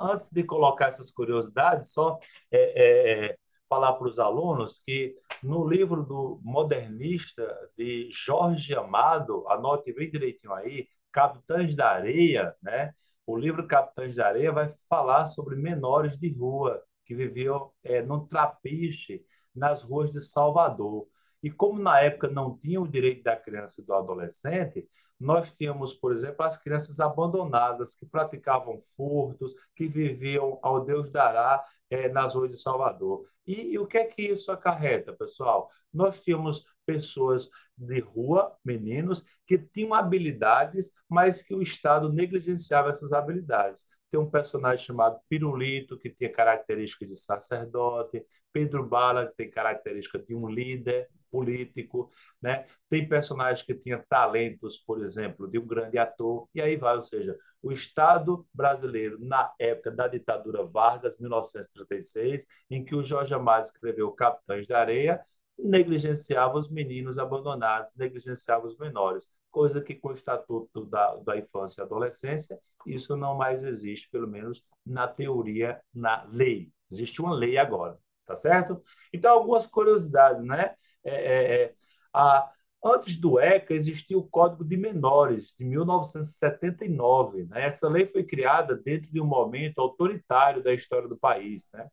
Antes 0.00 0.30
de 0.30 0.44
colocar 0.44 0.88
essas 0.88 1.10
curiosidades, 1.10 1.92
só 1.92 2.18
é, 2.50 2.58
é, 2.58 3.26
é 3.26 3.36
falar 3.68 3.94
para 3.94 4.08
os 4.08 4.18
alunos 4.18 4.80
que 4.86 5.16
no 5.42 5.66
livro 5.66 6.02
do 6.02 6.40
modernista 6.42 7.46
de 7.76 8.08
Jorge 8.12 8.74
Amado, 8.74 9.46
anote 9.48 9.92
bem 9.92 10.10
direitinho 10.10 10.52
aí, 10.52 10.88
Capitães 11.12 11.74
da 11.74 11.90
Areia, 11.90 12.54
né? 12.62 12.92
O 13.26 13.36
livro 13.36 13.66
Capitães 13.66 14.14
da 14.14 14.26
Areia 14.26 14.52
vai 14.52 14.72
falar 14.88 15.26
sobre 15.26 15.56
menores 15.56 16.16
de 16.16 16.32
rua 16.32 16.82
que 17.04 17.14
viviam 17.14 17.70
é, 17.82 18.02
num 18.02 18.26
trapiche 18.26 19.24
nas 19.54 19.82
ruas 19.82 20.12
de 20.12 20.20
Salvador. 20.20 21.06
E 21.42 21.50
como 21.50 21.78
na 21.80 22.00
época 22.00 22.28
não 22.28 22.58
tinha 22.58 22.80
o 22.80 22.88
direito 22.88 23.22
da 23.22 23.36
criança 23.36 23.80
e 23.80 23.84
do 23.84 23.94
adolescente, 23.94 24.86
nós 25.18 25.52
tínhamos, 25.52 25.94
por 25.94 26.12
exemplo, 26.12 26.44
as 26.44 26.56
crianças 26.56 27.00
abandonadas 27.00 27.94
que 27.94 28.04
praticavam 28.04 28.76
furtos, 28.96 29.54
que 29.74 29.86
viviam 29.86 30.58
ao 30.62 30.84
Deus 30.84 31.10
dará 31.10 31.64
é, 31.88 32.08
nas 32.08 32.34
ruas 32.34 32.50
de 32.50 32.60
Salvador. 32.60 33.26
E, 33.46 33.72
e, 33.72 33.78
o 33.78 33.86
que 33.86 33.98
é 33.98 34.04
que 34.04 34.22
isso 34.22 34.50
acarreta, 34.50 35.12
pessoal? 35.12 35.70
Nós 35.92 36.20
tínhamos 36.20 36.66
pessoas 36.84 37.48
de 37.76 38.00
rua, 38.00 38.56
meninos, 38.64 39.24
que 39.46 39.58
tinham 39.58 39.94
habilidades, 39.94 40.92
mas 41.08 41.42
que 41.42 41.54
o 41.54 41.62
Estado 41.62 42.12
negligenciava 42.12 42.90
essas 42.90 43.12
habilidades. 43.12 43.84
Tem 44.10 44.20
um 44.20 44.30
personagem 44.30 44.84
chamado 44.84 45.20
Pirulito, 45.28 45.98
que 45.98 46.10
tinha 46.10 46.32
características 46.32 47.08
de 47.08 47.16
sacerdote, 47.16 48.24
Pedro 48.52 48.86
Bala, 48.86 49.26
que 49.26 49.36
tem 49.36 49.50
característica 49.50 50.18
de 50.18 50.34
um 50.34 50.48
líder, 50.48 51.08
político, 51.30 52.10
né? 52.40 52.66
Tem 52.88 53.06
personagens 53.08 53.64
que 53.64 53.74
tinham 53.74 54.02
talentos, 54.08 54.78
por 54.78 55.02
exemplo, 55.02 55.48
de 55.48 55.58
um 55.58 55.66
grande 55.66 55.98
ator, 55.98 56.48
e 56.54 56.60
aí 56.60 56.76
vai, 56.76 56.96
ou 56.96 57.02
seja, 57.02 57.36
o 57.66 57.72
Estado 57.72 58.46
brasileiro, 58.54 59.18
na 59.18 59.52
época 59.58 59.90
da 59.90 60.06
ditadura 60.06 60.64
Vargas, 60.64 61.18
1936, 61.18 62.46
em 62.70 62.84
que 62.84 62.94
o 62.94 63.02
Jorge 63.02 63.34
Amado 63.34 63.64
escreveu 63.64 64.12
Capitães 64.12 64.68
da 64.68 64.78
Areia, 64.78 65.20
negligenciava 65.58 66.56
os 66.56 66.70
meninos 66.70 67.18
abandonados, 67.18 67.92
negligenciava 67.96 68.68
os 68.68 68.78
menores, 68.78 69.28
coisa 69.50 69.80
que 69.80 69.96
com 69.96 70.10
o 70.10 70.14
Estatuto 70.14 70.84
da, 70.84 71.16
da 71.16 71.36
Infância 71.36 71.80
e 71.80 71.84
Adolescência, 71.84 72.56
isso 72.86 73.16
não 73.16 73.36
mais 73.36 73.64
existe, 73.64 74.08
pelo 74.10 74.28
menos 74.28 74.62
na 74.84 75.08
teoria, 75.08 75.80
na 75.92 76.22
lei. 76.30 76.70
Existe 76.88 77.20
uma 77.20 77.34
lei 77.34 77.58
agora, 77.58 77.98
tá 78.24 78.36
certo? 78.36 78.80
Então, 79.12 79.32
algumas 79.32 79.66
curiosidades, 79.66 80.44
né? 80.44 80.76
É, 81.02 81.14
é, 81.14 81.62
é, 81.62 81.74
a, 82.12 82.48
Antes 82.84 83.16
do 83.16 83.38
ECA, 83.38 83.74
existia 83.74 84.16
o 84.16 84.28
Código 84.28 84.64
de 84.64 84.76
Menores, 84.76 85.54
de 85.58 85.64
1979. 85.64 87.44
Né? 87.44 87.66
Essa 87.66 87.88
lei 87.88 88.06
foi 88.06 88.22
criada 88.22 88.76
dentro 88.76 89.10
de 89.10 89.20
um 89.20 89.26
momento 89.26 89.80
autoritário 89.80 90.62
da 90.62 90.72
história 90.72 91.08
do 91.08 91.16
país. 91.16 91.68
Né? 91.72 91.88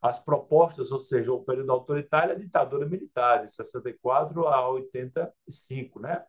As 0.00 0.18
propostas, 0.18 0.90
ou 0.90 0.98
seja, 0.98 1.32
o 1.32 1.44
período 1.44 1.70
autoritário, 1.70 2.34
a 2.34 2.38
ditadura 2.38 2.86
militar, 2.86 3.46
de 3.46 3.52
64 3.52 4.48
a 4.48 4.68
85. 4.68 6.00
Né? 6.00 6.22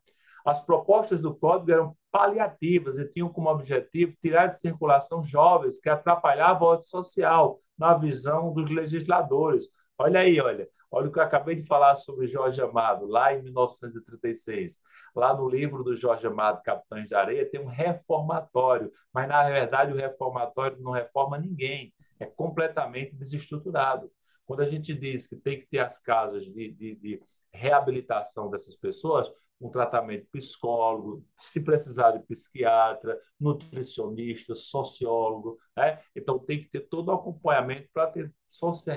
As 0.46 0.64
propostas 0.64 1.22
do 1.22 1.34
Código 1.34 1.72
eram 1.72 1.98
paliativas 2.12 3.00
e 3.00 3.06
tinham 3.06 3.30
como 3.30 3.50
objetivo 3.50 4.14
tirar 4.22 4.48
de 4.48 4.60
circulação 4.60 5.24
jovens 5.24 5.80
que 5.80 5.90
atrapalhavam 5.90 6.68
a 6.68 6.72
ordem 6.72 6.88
social, 6.88 7.60
na 7.78 7.94
visão 7.96 8.54
dos 8.54 8.70
legisladores. 8.70 9.70
Olha 9.98 10.20
aí, 10.20 10.40
olha, 10.40 10.68
olha 10.94 11.10
o 11.10 11.12
que 11.12 11.18
eu 11.18 11.24
acabei 11.24 11.56
de 11.56 11.66
falar 11.66 11.96
sobre 11.96 12.28
Jorge 12.28 12.62
Amado, 12.62 13.08
lá 13.08 13.34
em 13.34 13.42
1936. 13.42 14.80
Lá 15.16 15.36
no 15.36 15.50
livro 15.50 15.84
do 15.84 15.96
Jorge 15.96 16.28
Amado, 16.28 16.62
Capitães 16.62 17.08
de 17.08 17.16
Areia, 17.16 17.50
tem 17.50 17.60
um 17.60 17.66
reformatório, 17.66 18.92
mas 19.12 19.28
na 19.28 19.44
verdade 19.50 19.92
o 19.92 19.96
reformatório 19.96 20.80
não 20.80 20.92
reforma 20.92 21.38
ninguém, 21.38 21.92
é 22.20 22.28
completamente 22.28 23.16
desestruturado. 23.16 24.12
Quando 24.46 24.62
a 24.62 24.66
gente 24.66 24.94
diz 24.94 25.26
que 25.26 25.36
tem 25.36 25.60
que 25.60 25.66
ter 25.68 25.80
as 25.80 25.98
casas 25.98 26.46
de, 26.46 26.72
de, 26.72 26.96
de 26.96 27.22
reabilitação 27.52 28.52
dessas 28.52 28.76
pessoas, 28.76 29.32
um 29.60 29.70
tratamento 29.70 30.28
psicólogo, 30.32 31.26
se 31.38 31.60
precisar 31.60 32.12
de 32.12 32.20
psiquiatra, 32.26 33.20
nutricionista, 33.40 34.54
sociólogo, 34.54 35.58
né? 35.76 36.00
Então 36.16 36.38
tem 36.38 36.60
que 36.60 36.70
ter 36.70 36.82
todo 36.82 37.08
o 37.10 37.14
acompanhamento 37.14 37.90
para 37.94 38.12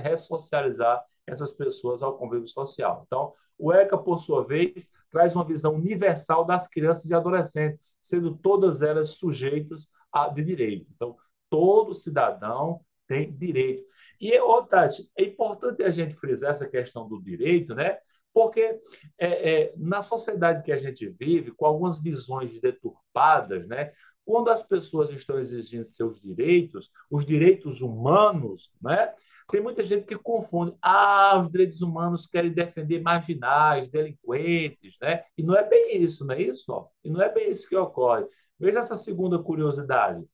ressocializar 0.02 1.02
essas 1.26 1.52
pessoas 1.52 2.02
ao 2.02 2.16
convívio 2.16 2.46
social. 2.46 3.04
Então, 3.06 3.32
o 3.58 3.72
ECA, 3.72 3.96
por 3.96 4.18
sua 4.18 4.44
vez, 4.44 4.88
traz 5.10 5.34
uma 5.34 5.44
visão 5.44 5.74
universal 5.74 6.44
das 6.44 6.68
crianças 6.68 7.08
e 7.10 7.14
adolescentes, 7.14 7.80
sendo 8.02 8.36
todas 8.36 8.82
elas 8.82 9.10
sujeitos 9.18 9.88
a, 10.12 10.28
de 10.28 10.44
direito. 10.44 10.86
Então, 10.94 11.16
todo 11.48 11.94
cidadão 11.94 12.80
tem 13.06 13.32
direito. 13.32 13.84
E, 14.20 14.38
outra, 14.40 14.88
é 15.16 15.24
importante 15.24 15.82
a 15.82 15.90
gente 15.90 16.14
frisar 16.14 16.50
essa 16.50 16.68
questão 16.68 17.08
do 17.08 17.20
direito, 17.20 17.74
né? 17.74 17.98
Porque 18.32 18.78
é, 19.18 19.50
é, 19.50 19.74
na 19.76 20.02
sociedade 20.02 20.62
que 20.62 20.70
a 20.70 20.78
gente 20.78 21.08
vive, 21.08 21.52
com 21.52 21.64
algumas 21.64 21.98
visões 21.98 22.60
deturpadas, 22.60 23.66
né, 23.66 23.92
quando 24.26 24.50
as 24.50 24.62
pessoas 24.62 25.08
estão 25.08 25.38
exigindo 25.38 25.86
seus 25.86 26.20
direitos, 26.20 26.90
os 27.10 27.24
direitos 27.24 27.80
humanos, 27.80 28.70
né, 28.82 29.14
tem 29.48 29.60
muita 29.60 29.84
gente 29.84 30.06
que 30.06 30.16
confunde. 30.16 30.76
Ah, 30.82 31.38
os 31.40 31.50
direitos 31.50 31.80
humanos 31.80 32.26
querem 32.26 32.52
defender 32.52 33.00
marginais, 33.00 33.88
delinquentes, 33.90 34.96
né? 35.00 35.24
E 35.36 35.42
não 35.42 35.56
é 35.56 35.68
bem 35.68 36.02
isso, 36.02 36.24
não 36.24 36.34
é 36.34 36.42
isso? 36.42 36.64
Ó? 36.68 36.88
E 37.04 37.10
não 37.10 37.22
é 37.22 37.32
bem 37.32 37.50
isso 37.50 37.68
que 37.68 37.76
ocorre. 37.76 38.26
Veja 38.58 38.80
essa 38.80 38.96
segunda 38.96 39.38
curiosidade. 39.42 40.24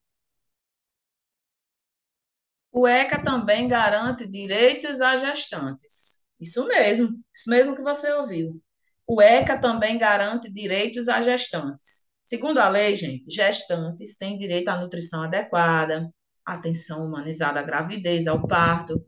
O 2.70 2.86
ECA 2.88 3.22
também 3.22 3.68
garante 3.68 4.26
direitos 4.26 5.00
a 5.02 5.16
gestantes. 5.16 6.24
Isso 6.40 6.66
mesmo, 6.66 7.08
isso 7.34 7.50
mesmo 7.50 7.76
que 7.76 7.82
você 7.82 8.10
ouviu. 8.12 8.60
O 9.06 9.20
ECA 9.20 9.60
também 9.60 9.98
garante 9.98 10.50
direitos 10.50 11.08
a 11.08 11.20
gestantes. 11.20 12.06
Segundo 12.24 12.58
a 12.58 12.68
lei, 12.68 12.96
gente, 12.96 13.30
gestantes 13.30 14.16
têm 14.16 14.38
direito 14.38 14.68
à 14.68 14.80
nutrição 14.80 15.24
adequada, 15.24 16.10
atenção 16.44 17.06
humanizada 17.06 17.60
à 17.60 17.62
gravidez, 17.62 18.26
ao 18.26 18.46
parto, 18.46 19.02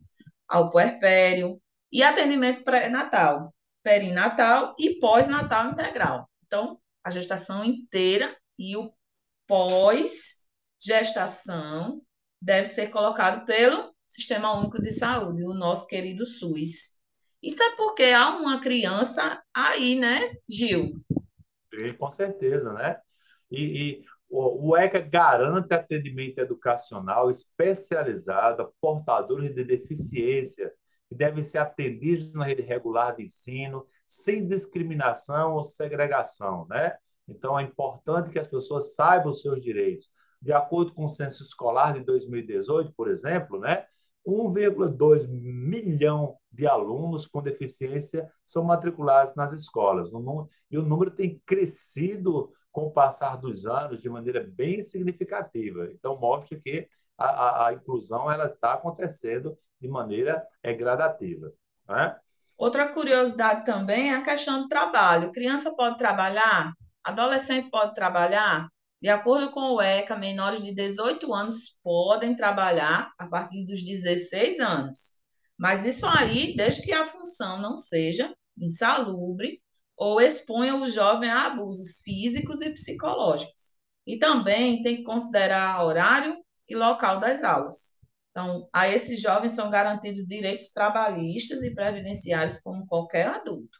ao 0.48 0.70
puerpério 0.70 1.60
e 1.92 2.02
atendimento 2.02 2.64
pré-natal, 2.64 3.54
perinatal 3.82 4.72
e 4.78 4.98
pós-natal 4.98 5.70
integral. 5.70 6.26
Então, 6.46 6.80
a 7.02 7.10
gestação 7.10 7.62
inteira 7.64 8.34
e 8.58 8.76
o 8.76 8.92
pós-gestação 9.46 12.02
deve 12.40 12.66
ser 12.66 12.88
colocado 12.88 13.44
pelo 13.44 13.94
Sistema 14.08 14.56
Único 14.56 14.80
de 14.80 14.90
Saúde, 14.92 15.44
o 15.44 15.52
nosso 15.54 15.86
querido 15.86 16.24
SUS. 16.24 16.98
Isso 17.42 17.62
é 17.62 17.76
porque 17.76 18.04
há 18.04 18.30
uma 18.36 18.58
criança 18.60 19.42
aí, 19.52 19.96
né, 19.96 20.30
Gil? 20.48 21.04
Com 21.98 22.10
certeza, 22.10 22.72
né? 22.72 22.98
E, 23.50 23.62
e 23.62 24.02
o 24.36 24.76
ECA 24.76 25.00
garante 25.00 25.72
atendimento 25.72 26.38
educacional 26.38 27.30
especializado 27.30 28.62
a 28.62 28.70
portadores 28.80 29.54
de 29.54 29.62
deficiência 29.62 30.72
que 31.08 31.14
devem 31.14 31.44
ser 31.44 31.58
atendidos 31.58 32.32
na 32.32 32.44
rede 32.44 32.62
regular 32.62 33.14
de 33.14 33.24
ensino, 33.24 33.86
sem 34.06 34.46
discriminação 34.46 35.54
ou 35.54 35.64
segregação, 35.64 36.66
né? 36.68 36.96
Então, 37.28 37.58
é 37.58 37.62
importante 37.62 38.30
que 38.30 38.38
as 38.38 38.48
pessoas 38.48 38.94
saibam 38.94 39.30
os 39.30 39.40
seus 39.40 39.62
direitos. 39.62 40.08
De 40.40 40.52
acordo 40.52 40.92
com 40.92 41.06
o 41.06 41.08
censo 41.08 41.42
escolar 41.42 41.94
de 41.94 42.00
2018, 42.00 42.92
por 42.94 43.08
exemplo, 43.08 43.58
né, 43.58 43.86
1,2 44.26 45.28
milhão 45.28 46.36
de 46.50 46.66
alunos 46.66 47.26
com 47.26 47.42
deficiência 47.42 48.30
são 48.44 48.64
matriculados 48.64 49.34
nas 49.34 49.52
escolas. 49.52 50.10
E 50.70 50.78
o 50.78 50.82
número 50.82 51.10
tem 51.10 51.40
crescido 51.44 52.52
com 52.72 52.86
o 52.86 52.90
passar 52.90 53.36
dos 53.36 53.66
anos 53.66 54.02
de 54.02 54.08
maneira 54.08 54.44
bem 54.44 54.82
significativa. 54.82 55.88
Então, 55.92 56.18
mostra 56.18 56.58
que 56.58 56.88
a, 57.16 57.26
a, 57.26 57.68
a 57.68 57.72
inclusão 57.74 58.30
está 58.44 58.74
acontecendo 58.74 59.56
de 59.80 59.88
maneira 59.88 60.44
é, 60.62 60.72
gradativa. 60.72 61.52
Né? 61.88 62.16
Outra 62.56 62.92
curiosidade 62.92 63.64
também 63.64 64.12
é 64.12 64.16
a 64.16 64.22
questão 64.22 64.62
do 64.62 64.68
trabalho. 64.68 65.32
Criança 65.32 65.74
pode 65.76 65.98
trabalhar? 65.98 66.72
Adolescente 67.04 67.70
pode 67.70 67.94
trabalhar? 67.94 68.68
De 69.04 69.10
acordo 69.10 69.50
com 69.50 69.60
o 69.74 69.82
ECA, 69.82 70.16
menores 70.16 70.62
de 70.62 70.74
18 70.74 71.30
anos 71.34 71.78
podem 71.82 72.34
trabalhar 72.34 73.12
a 73.18 73.28
partir 73.28 73.62
dos 73.66 73.84
16 73.84 74.60
anos. 74.60 75.20
Mas 75.58 75.84
isso 75.84 76.06
aí, 76.06 76.56
desde 76.56 76.80
que 76.80 76.90
a 76.90 77.04
função 77.04 77.60
não 77.60 77.76
seja 77.76 78.34
insalubre 78.56 79.60
ou 79.94 80.22
exponha 80.22 80.74
o 80.76 80.88
jovem 80.88 81.28
a 81.28 81.48
abusos 81.48 82.00
físicos 82.02 82.62
e 82.62 82.70
psicológicos. 82.70 83.76
E 84.06 84.18
também 84.18 84.80
tem 84.80 84.96
que 84.96 85.02
considerar 85.02 85.84
horário 85.84 86.42
e 86.66 86.74
local 86.74 87.20
das 87.20 87.44
aulas. 87.44 87.98
Então, 88.30 88.70
a 88.72 88.88
esses 88.88 89.20
jovens 89.20 89.52
são 89.52 89.68
garantidos 89.68 90.26
direitos 90.26 90.72
trabalhistas 90.72 91.62
e 91.62 91.74
previdenciários 91.74 92.58
como 92.60 92.86
qualquer 92.86 93.26
adulto. 93.26 93.78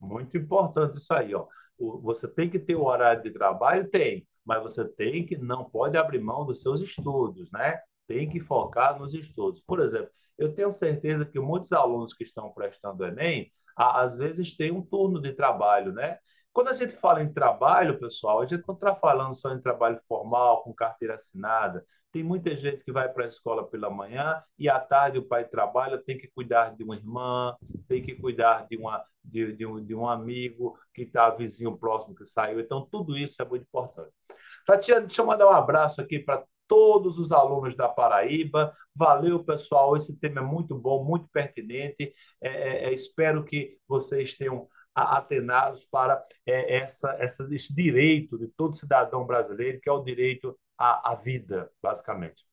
Muito 0.00 0.36
importante 0.36 0.98
isso 0.98 1.14
aí, 1.14 1.32
ó 1.32 1.46
você 1.78 2.28
tem 2.28 2.48
que 2.48 2.58
ter 2.58 2.74
o 2.74 2.84
horário 2.84 3.22
de 3.22 3.30
trabalho? 3.30 3.88
Tem, 3.88 4.26
mas 4.44 4.62
você 4.62 4.86
tem 4.86 5.26
que, 5.26 5.36
não 5.36 5.64
pode 5.64 5.96
abrir 5.96 6.20
mão 6.20 6.44
dos 6.44 6.60
seus 6.60 6.80
estudos, 6.80 7.50
né? 7.50 7.80
Tem 8.06 8.28
que 8.28 8.40
focar 8.40 8.98
nos 8.98 9.14
estudos. 9.14 9.60
Por 9.60 9.80
exemplo, 9.80 10.10
eu 10.38 10.54
tenho 10.54 10.72
certeza 10.72 11.24
que 11.24 11.38
muitos 11.40 11.72
alunos 11.72 12.14
que 12.14 12.24
estão 12.24 12.50
prestando 12.52 13.04
Enem, 13.04 13.50
às 13.76 14.16
vezes 14.16 14.56
têm 14.56 14.72
um 14.72 14.82
turno 14.82 15.20
de 15.20 15.32
trabalho, 15.32 15.92
né? 15.92 16.18
Quando 16.52 16.68
a 16.68 16.72
gente 16.72 16.94
fala 16.96 17.22
em 17.22 17.30
trabalho, 17.32 17.98
pessoal, 17.98 18.40
a 18.40 18.46
gente 18.46 18.64
não 18.66 18.74
está 18.74 18.94
falando 18.94 19.34
só 19.34 19.52
em 19.52 19.60
trabalho 19.60 20.00
formal, 20.08 20.62
com 20.62 20.72
carteira 20.72 21.14
assinada. 21.14 21.84
Tem 22.16 22.22
muita 22.22 22.56
gente 22.56 22.82
que 22.82 22.90
vai 22.90 23.12
para 23.12 23.26
a 23.26 23.28
escola 23.28 23.68
pela 23.68 23.90
manhã 23.90 24.42
e 24.58 24.70
à 24.70 24.80
tarde 24.80 25.18
o 25.18 25.28
pai 25.28 25.44
trabalha, 25.44 25.98
tem 26.02 26.16
que 26.16 26.26
cuidar 26.28 26.74
de 26.74 26.82
uma 26.82 26.96
irmã, 26.96 27.54
tem 27.86 28.02
que 28.02 28.14
cuidar 28.14 28.66
de, 28.66 28.78
uma, 28.78 29.04
de, 29.22 29.52
de, 29.52 29.66
um, 29.66 29.84
de 29.84 29.94
um 29.94 30.08
amigo 30.08 30.78
que 30.94 31.02
está 31.02 31.28
vizinho 31.28 31.76
próximo 31.76 32.14
que 32.14 32.24
saiu. 32.24 32.58
Então, 32.58 32.88
tudo 32.90 33.18
isso 33.18 33.42
é 33.42 33.44
muito 33.44 33.64
importante. 33.64 34.08
Tatiana, 34.64 35.02
deixa 35.02 35.20
eu 35.20 35.26
mandar 35.26 35.46
um 35.46 35.52
abraço 35.52 36.00
aqui 36.00 36.18
para 36.18 36.42
todos 36.66 37.18
os 37.18 37.32
alunos 37.32 37.76
da 37.76 37.86
Paraíba. 37.86 38.74
Valeu, 38.94 39.44
pessoal. 39.44 39.94
Esse 39.94 40.18
tema 40.18 40.40
é 40.40 40.42
muito 40.42 40.74
bom, 40.74 41.04
muito 41.04 41.28
pertinente. 41.28 42.14
É, 42.40 42.48
é, 42.48 42.84
é 42.84 42.94
espero 42.94 43.44
que 43.44 43.76
vocês 43.86 44.34
tenham 44.38 44.66
atenados 44.94 45.84
para 45.84 46.24
é, 46.46 46.78
essa, 46.78 47.14
essa, 47.18 47.46
esse 47.54 47.74
direito 47.74 48.38
de 48.38 48.48
todo 48.48 48.74
cidadão 48.74 49.26
brasileiro, 49.26 49.78
que 49.82 49.90
é 49.90 49.92
o 49.92 50.02
direito 50.02 50.58
à, 50.78 51.12
à 51.12 51.14
vida, 51.14 51.70
basicamente. 51.82 52.44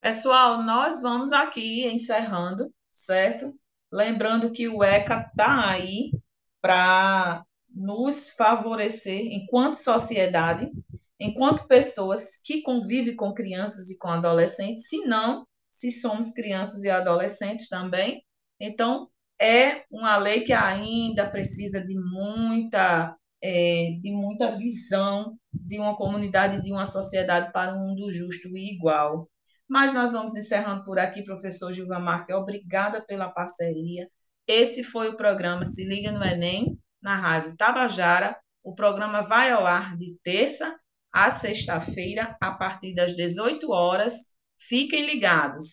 Pessoal, 0.00 0.62
nós 0.62 1.02
vamos 1.02 1.32
aqui 1.32 1.86
encerrando, 1.86 2.72
certo? 2.90 3.54
Lembrando 3.92 4.52
que 4.52 4.68
o 4.68 4.84
ECA 4.84 5.26
está 5.28 5.70
aí 5.70 6.12
para 6.60 7.44
nos 7.74 8.30
favorecer 8.30 9.20
enquanto 9.32 9.74
sociedade, 9.74 10.70
enquanto 11.18 11.66
pessoas 11.66 12.36
que 12.36 12.62
convivem 12.62 13.16
com 13.16 13.34
crianças 13.34 13.90
e 13.90 13.98
com 13.98 14.08
adolescentes, 14.08 14.88
se 14.88 14.98
não, 15.06 15.46
se 15.70 15.90
somos 15.90 16.32
crianças 16.32 16.84
e 16.84 16.90
adolescentes 16.90 17.68
também. 17.68 18.24
Então, 18.60 19.08
é 19.40 19.84
uma 19.90 20.16
lei 20.16 20.42
que 20.42 20.52
ainda 20.52 21.28
precisa 21.28 21.84
de 21.84 21.94
muita, 21.94 23.16
é, 23.42 23.98
de 24.00 24.10
muita 24.10 24.50
visão 24.52 25.36
de 25.52 25.78
uma 25.78 25.94
comunidade, 25.96 26.62
de 26.62 26.72
uma 26.72 26.86
sociedade 26.86 27.52
para 27.52 27.74
um 27.74 27.88
mundo 27.88 28.10
justo 28.10 28.48
e 28.56 28.74
igual. 28.74 29.28
Mas 29.68 29.92
nós 29.92 30.12
vamos 30.12 30.34
encerrando 30.34 30.82
por 30.84 30.98
aqui, 30.98 31.22
professor 31.22 31.72
Gilvan 31.72 32.00
Marques. 32.00 32.34
Obrigada 32.34 33.04
pela 33.04 33.28
parceria. 33.28 34.08
Esse 34.46 34.82
foi 34.82 35.08
o 35.08 35.16
programa 35.16 35.66
Se 35.66 35.84
Liga 35.86 36.10
no 36.10 36.24
Enem, 36.24 36.78
na 37.02 37.14
Rádio 37.16 37.54
Tabajara. 37.56 38.36
O 38.62 38.74
programa 38.74 39.22
vai 39.22 39.50
ao 39.50 39.66
ar 39.66 39.96
de 39.96 40.16
terça 40.22 40.74
a 41.12 41.30
sexta-feira, 41.30 42.36
a 42.40 42.52
partir 42.52 42.94
das 42.94 43.14
18 43.14 43.70
horas. 43.70 44.36
Fiquem 44.58 45.06
ligados. 45.06 45.66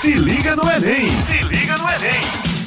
Se 0.00 0.14
liga 0.14 0.56
no 0.56 0.62
Enem! 0.62 1.08
Se 1.08 1.42
liga 1.44 1.78
no 1.78 1.88
Enem! 1.88 2.61